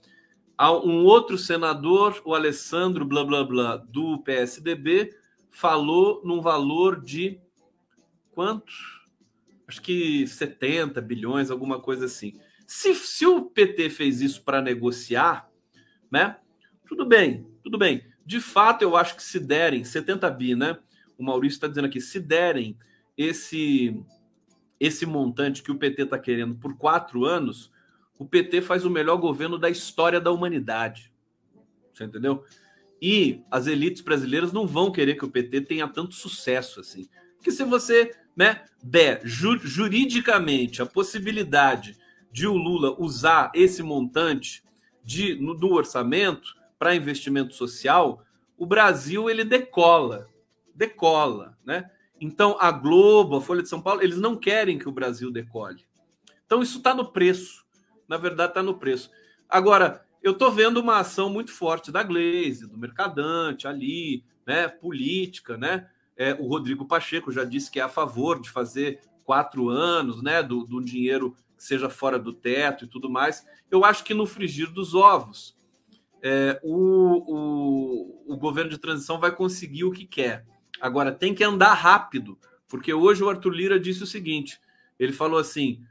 [0.83, 5.15] Um outro senador, o Alessandro blá blá blá do PSDB,
[5.51, 7.39] falou num valor de
[8.31, 8.96] quanto?
[9.67, 12.39] Acho que 70 bilhões, alguma coisa assim.
[12.65, 15.49] Se, se o PT fez isso para negociar,
[16.11, 16.37] né?
[16.87, 18.05] Tudo bem, tudo bem.
[18.25, 20.77] De fato, eu acho que se derem 70 bi, né?
[21.17, 22.77] O Maurício está dizendo aqui, se derem
[23.17, 23.99] esse
[24.79, 27.71] esse montante que o PT está querendo por quatro anos,
[28.17, 31.11] o PT faz o melhor governo da história da humanidade.
[31.91, 32.43] Você entendeu?
[33.01, 37.07] E as elites brasileiras não vão querer que o PT tenha tanto sucesso assim.
[37.35, 41.97] Porque se você né, der ju juridicamente a possibilidade
[42.31, 44.63] de o Lula usar esse montante
[45.03, 48.23] de, no, do orçamento para investimento social,
[48.57, 50.27] o Brasil ele decola,
[50.73, 51.89] decola, né?
[52.21, 55.85] Então a Globo, a Folha de São Paulo, eles não querem que o Brasil decole.
[56.45, 57.67] Então isso está no preço
[58.07, 59.11] na verdade está no preço.
[59.49, 65.57] Agora, eu estou vendo uma ação muito forte da Glaze, do Mercadante, ali, né, política,
[65.57, 65.89] né?
[66.17, 70.41] É, o Rodrigo Pacheco já disse que é a favor de fazer quatro anos, né,
[70.41, 73.45] do, do dinheiro que seja fora do teto e tudo mais.
[73.69, 75.55] Eu acho que no frigir dos ovos,
[76.21, 76.73] é, o,
[78.27, 80.45] o, o governo de transição vai conseguir o que quer.
[80.81, 82.37] Agora, tem que andar rápido,
[82.67, 84.59] porque hoje o Arthur Lira disse o seguinte:
[84.99, 85.83] ele falou assim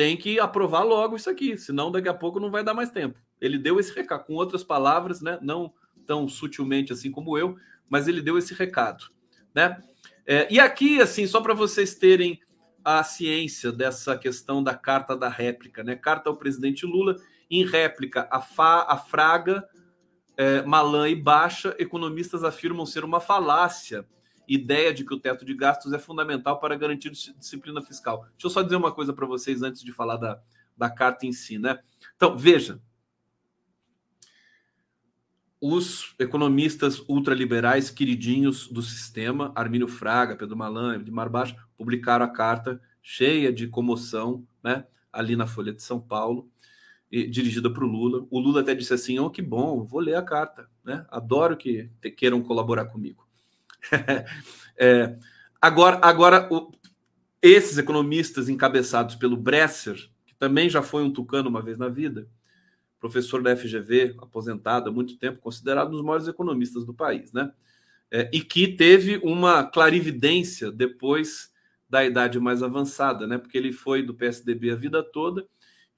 [0.00, 3.20] tem que aprovar logo isso aqui, senão daqui a pouco não vai dar mais tempo.
[3.38, 5.38] Ele deu esse recado, com outras palavras, né?
[5.42, 5.74] Não
[6.06, 7.54] tão sutilmente assim como eu,
[7.86, 9.10] mas ele deu esse recado,
[9.54, 9.80] né?
[10.26, 12.40] É, e aqui, assim, só para vocês terem
[12.84, 15.96] a ciência dessa questão da carta da réplica, né?
[15.96, 17.16] Carta ao presidente Lula,
[17.50, 19.68] em réplica, a, fa, a Fraga,
[20.36, 24.06] é, Malan e Baixa, economistas afirmam ser uma falácia
[24.48, 28.22] ideia de que o teto de gastos é fundamental para garantir disciplina fiscal.
[28.32, 30.40] Deixa eu só dizer uma coisa para vocês antes de falar da,
[30.76, 31.78] da carta em si, né?
[32.16, 32.80] Então, veja.
[35.60, 42.80] Os economistas ultraliberais queridinhos do sistema, Armínio Fraga, Pedro Malan, Edmar Baixo, publicaram a carta
[43.02, 44.86] cheia de comoção, né?
[45.12, 46.50] Ali na Folha de São Paulo,
[47.10, 48.26] e, dirigida para o Lula.
[48.30, 51.04] O Lula até disse assim: Oh, que bom, vou ler a carta, né?
[51.10, 53.26] Adoro que te, queiram colaborar comigo.
[54.78, 55.18] é,
[55.60, 56.72] agora, agora o,
[57.42, 59.96] esses economistas encabeçados pelo Bresser,
[60.26, 62.28] que também já foi um tucano uma vez na vida,
[63.00, 67.52] professor da FGV, aposentado há muito tempo, considerado um dos maiores economistas do país, né?
[68.12, 71.50] É, e que teve uma clarividência depois
[71.88, 73.38] da idade mais avançada, né?
[73.38, 75.46] Porque ele foi do PSDB a vida toda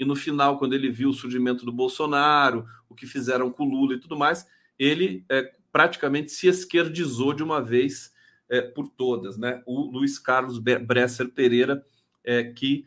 [0.02, 3.68] e no final, quando ele viu o surgimento do Bolsonaro, o que fizeram com o
[3.68, 4.44] Lula e tudo mais,
[4.76, 8.12] ele é, praticamente se esquerdizou de uma vez
[8.48, 9.62] é, por todas, né?
[9.64, 11.86] O Luiz Carlos Bresser Pereira,
[12.24, 12.84] é, que,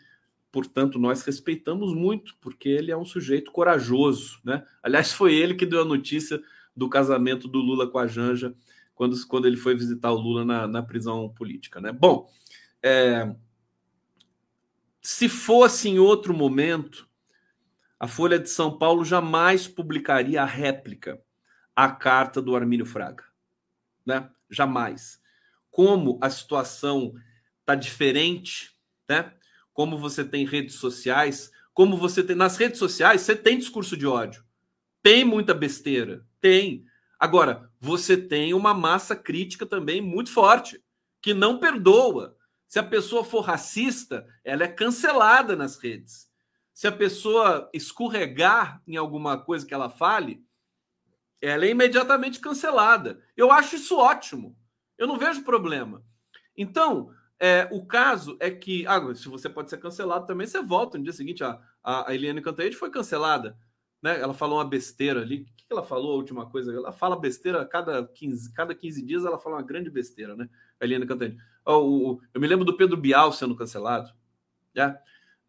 [0.55, 4.65] portanto, nós respeitamos muito, porque ele é um sujeito corajoso, né?
[4.81, 6.41] Aliás, foi ele que deu a notícia
[6.73, 8.55] do casamento do Lula com a Janja
[8.93, 11.91] quando, quando ele foi visitar o Lula na, na prisão política, né?
[11.91, 12.31] Bom,
[12.81, 13.35] é,
[15.01, 17.05] se fosse em outro momento,
[17.99, 21.21] a Folha de São Paulo jamais publicaria a réplica
[21.75, 23.25] a carta do Armínio Fraga,
[24.05, 24.29] né?
[24.49, 25.19] Jamais.
[25.69, 27.13] Como a situação
[27.59, 28.73] está diferente,
[29.09, 29.33] né?
[29.75, 34.07] Como você tem redes sociais, como você tem nas redes sociais, você tem discurso de
[34.07, 34.41] ódio,
[35.03, 36.85] tem muita besteira, tem.
[37.19, 40.81] Agora, você tem uma massa crítica também muito forte,
[41.21, 42.37] que não perdoa.
[42.65, 46.31] Se a pessoa for racista, ela é cancelada nas redes.
[46.73, 50.41] Se a pessoa escorregar em alguma coisa que ela fale,
[51.41, 53.21] ela é imediatamente cancelada.
[53.35, 54.57] Eu acho isso ótimo.
[54.97, 56.01] Eu não vejo problema.
[56.55, 60.97] Então, é, o caso é que, ah, se você pode ser cancelado também, você volta
[60.97, 61.43] no dia seguinte.
[61.43, 63.57] A, a, Eliane Cantanhede foi cancelada.
[64.01, 64.19] Né?
[64.19, 65.41] Ela falou uma besteira ali.
[65.41, 66.73] O que ela falou a última coisa?
[66.73, 70.47] Ela fala besteira a cada 15, cada 15 dias, ela fala uma grande besteira, né?
[70.79, 71.37] A Eliane Cantanhede.
[71.65, 74.13] Oh, eu me lembro do Pedro Bial sendo cancelado.
[74.73, 74.97] Né?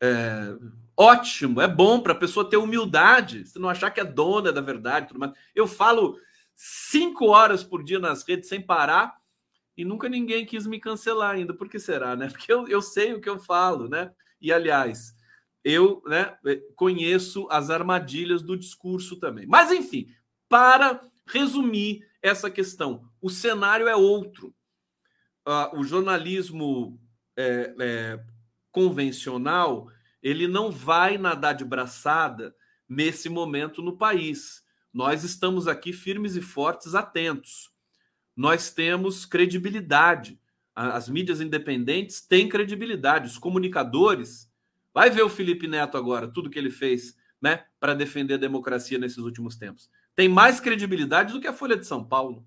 [0.01, 0.57] É,
[0.97, 4.61] ótimo, é bom para a pessoa ter humildade, você não achar que é dona da
[4.61, 5.09] verdade.
[5.09, 5.33] Tudo mais.
[5.55, 6.19] Eu falo
[6.55, 9.15] cinco horas por dia nas redes sem parar
[9.77, 11.55] e nunca ninguém quis me cancelar ainda.
[11.55, 12.29] Por que será, né?
[12.31, 14.13] Porque eu, eu sei o que eu falo, né?
[14.41, 15.15] E aliás,
[15.65, 16.37] eu né,
[16.75, 19.47] conheço as armadilhas do discurso também.
[19.47, 20.07] Mas, enfim,
[20.49, 24.55] para resumir essa questão, o cenário é outro.
[25.47, 27.01] Uh, o jornalismo
[27.37, 28.25] é, é,
[28.73, 29.89] convencional
[30.23, 32.53] ele não vai nadar de braçada
[32.89, 34.61] nesse momento no país.
[34.93, 37.71] Nós estamos aqui firmes e fortes, atentos.
[38.37, 40.39] Nós temos credibilidade.
[40.75, 43.29] As mídias independentes têm credibilidade.
[43.29, 44.53] Os comunicadores.
[44.93, 48.99] Vai ver o Felipe Neto agora, tudo que ele fez né, para defender a democracia
[48.99, 49.91] nesses últimos tempos.
[50.15, 52.47] Tem mais credibilidade do que a Folha de São Paulo.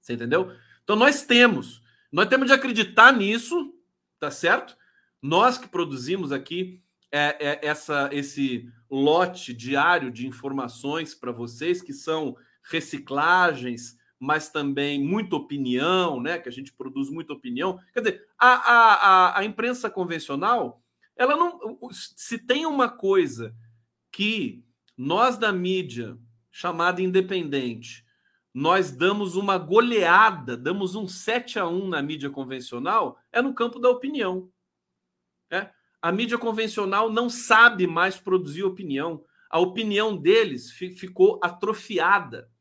[0.00, 0.54] Você entendeu?
[0.82, 1.82] Então nós temos.
[2.10, 3.74] Nós temos de acreditar nisso,
[4.18, 4.76] tá certo?
[5.22, 11.92] Nós que produzimos aqui é, é, essa, esse lote diário de informações para vocês, que
[11.92, 16.38] são reciclagens, mas também muita opinião, né?
[16.38, 17.80] Que a gente produz muita opinião.
[17.92, 20.80] Quer dizer, a, a, a, imprensa convencional,
[21.16, 21.76] ela não.
[21.90, 23.52] Se tem uma coisa
[24.12, 24.64] que
[24.96, 26.16] nós da mídia,
[26.52, 28.06] chamada independente,
[28.54, 33.80] nós damos uma goleada, damos um 7 a 1 na mídia convencional, é no campo
[33.80, 34.48] da opinião.
[35.50, 35.68] É?
[36.00, 39.24] A mídia convencional não sabe mais produzir opinião.
[39.50, 42.51] A opinião deles ficou atrofiada,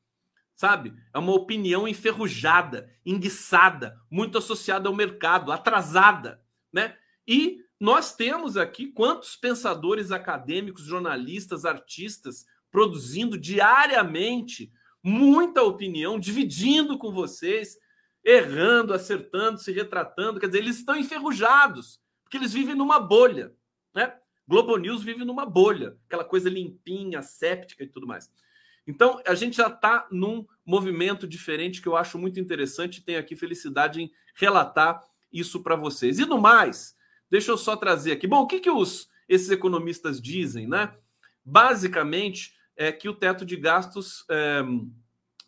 [0.61, 0.93] sabe?
[1.11, 6.39] É uma opinião enferrujada, enguiçada, muito associada ao mercado, atrasada,
[6.71, 6.95] né?
[7.27, 14.71] E nós temos aqui quantos pensadores acadêmicos, jornalistas, artistas produzindo diariamente
[15.03, 17.75] muita opinião, dividindo com vocês,
[18.23, 20.39] errando, acertando, se retratando.
[20.39, 23.51] Quer dizer, eles estão enferrujados porque eles vivem numa bolha,
[23.95, 24.15] né?
[24.47, 28.29] Globo News vive numa bolha, aquela coisa limpinha, séptica e tudo mais.
[28.85, 33.19] Então, a gente já está num movimento diferente que eu acho muito interessante e tenho
[33.19, 35.01] aqui felicidade em relatar
[35.31, 36.19] isso para vocês.
[36.19, 36.95] E no mais,
[37.29, 38.27] deixa eu só trazer aqui.
[38.27, 40.93] Bom, o que, que os, esses economistas dizem, né?
[41.43, 44.63] Basicamente, é que o teto de gastos é,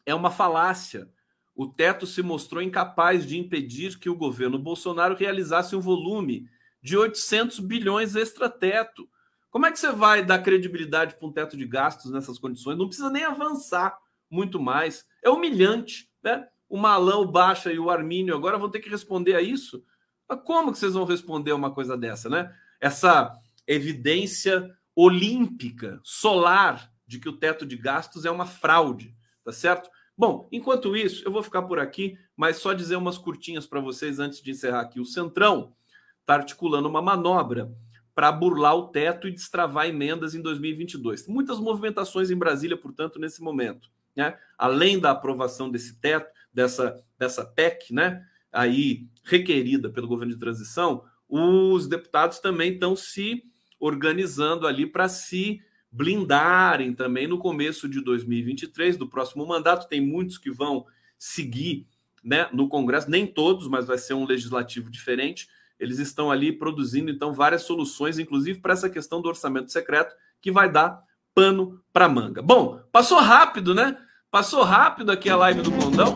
[0.06, 1.10] é uma falácia.
[1.56, 6.48] O teto se mostrou incapaz de impedir que o governo Bolsonaro realizasse um volume
[6.82, 9.08] de 800 bilhões extra-teto.
[9.54, 12.76] Como é que você vai dar credibilidade para um teto de gastos nessas condições?
[12.76, 13.96] Não precisa nem avançar
[14.28, 15.06] muito mais.
[15.22, 16.48] É humilhante, né?
[16.68, 19.86] O Malão, o Baixa e o Armínio agora vão ter que responder a isso.
[20.28, 22.52] Mas como que vocês vão responder a uma coisa dessa, né?
[22.82, 23.32] Essa
[23.68, 29.88] evidência olímpica, solar, de que o teto de gastos é uma fraude, tá certo?
[30.18, 34.18] Bom, enquanto isso, eu vou ficar por aqui, mas só dizer umas curtinhas para vocês
[34.18, 35.00] antes de encerrar aqui.
[35.00, 35.76] O Centrão
[36.22, 37.72] está articulando uma manobra
[38.16, 41.28] para burlar o teto e destravar emendas em 2022.
[41.28, 43.90] Muitas movimentações em Brasília, portanto, nesse momento.
[44.16, 44.38] Né?
[44.58, 48.24] Além da aprovação desse teto, dessa, dessa PEC, né?
[48.52, 53.44] aí requerida pelo governo de transição, os deputados também estão se
[53.80, 55.62] organizando ali para se
[55.92, 59.90] blindarem também no começo de 2023, do próximo mandato.
[59.90, 60.86] Tem muitos que vão
[61.18, 61.88] seguir
[62.24, 65.48] né, no Congresso, nem todos, mas vai ser um legislativo diferente
[65.80, 70.52] eles estão ali produzindo então várias soluções, inclusive para essa questão do orçamento secreto, que
[70.52, 71.02] vai dar
[71.34, 72.42] pano para manga.
[72.42, 73.98] Bom, passou rápido, né?
[74.30, 76.16] Passou rápido aqui a live do Condão,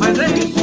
[0.00, 0.58] mas é isso.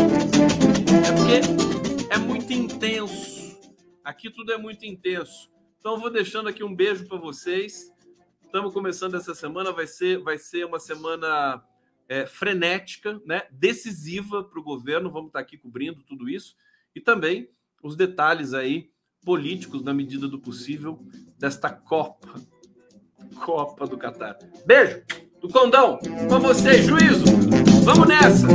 [1.05, 3.57] É porque é muito intenso.
[4.03, 5.49] Aqui tudo é muito intenso.
[5.79, 7.91] Então vou deixando aqui um beijo para vocês.
[8.45, 11.63] Estamos começando essa semana, vai ser, vai ser uma semana
[12.07, 13.47] é, frenética, né?
[13.51, 15.09] decisiva para o governo.
[15.11, 16.55] Vamos estar aqui cobrindo tudo isso.
[16.93, 17.49] E também
[17.83, 18.89] os detalhes aí
[19.23, 20.99] políticos, na medida do possível,
[21.37, 22.41] desta Copa.
[23.35, 24.37] Copa do Catar.
[24.65, 25.01] Beijo
[25.41, 25.99] do Condão.
[26.29, 27.25] Com vocês, juízo.
[27.83, 28.47] Vamos nessa.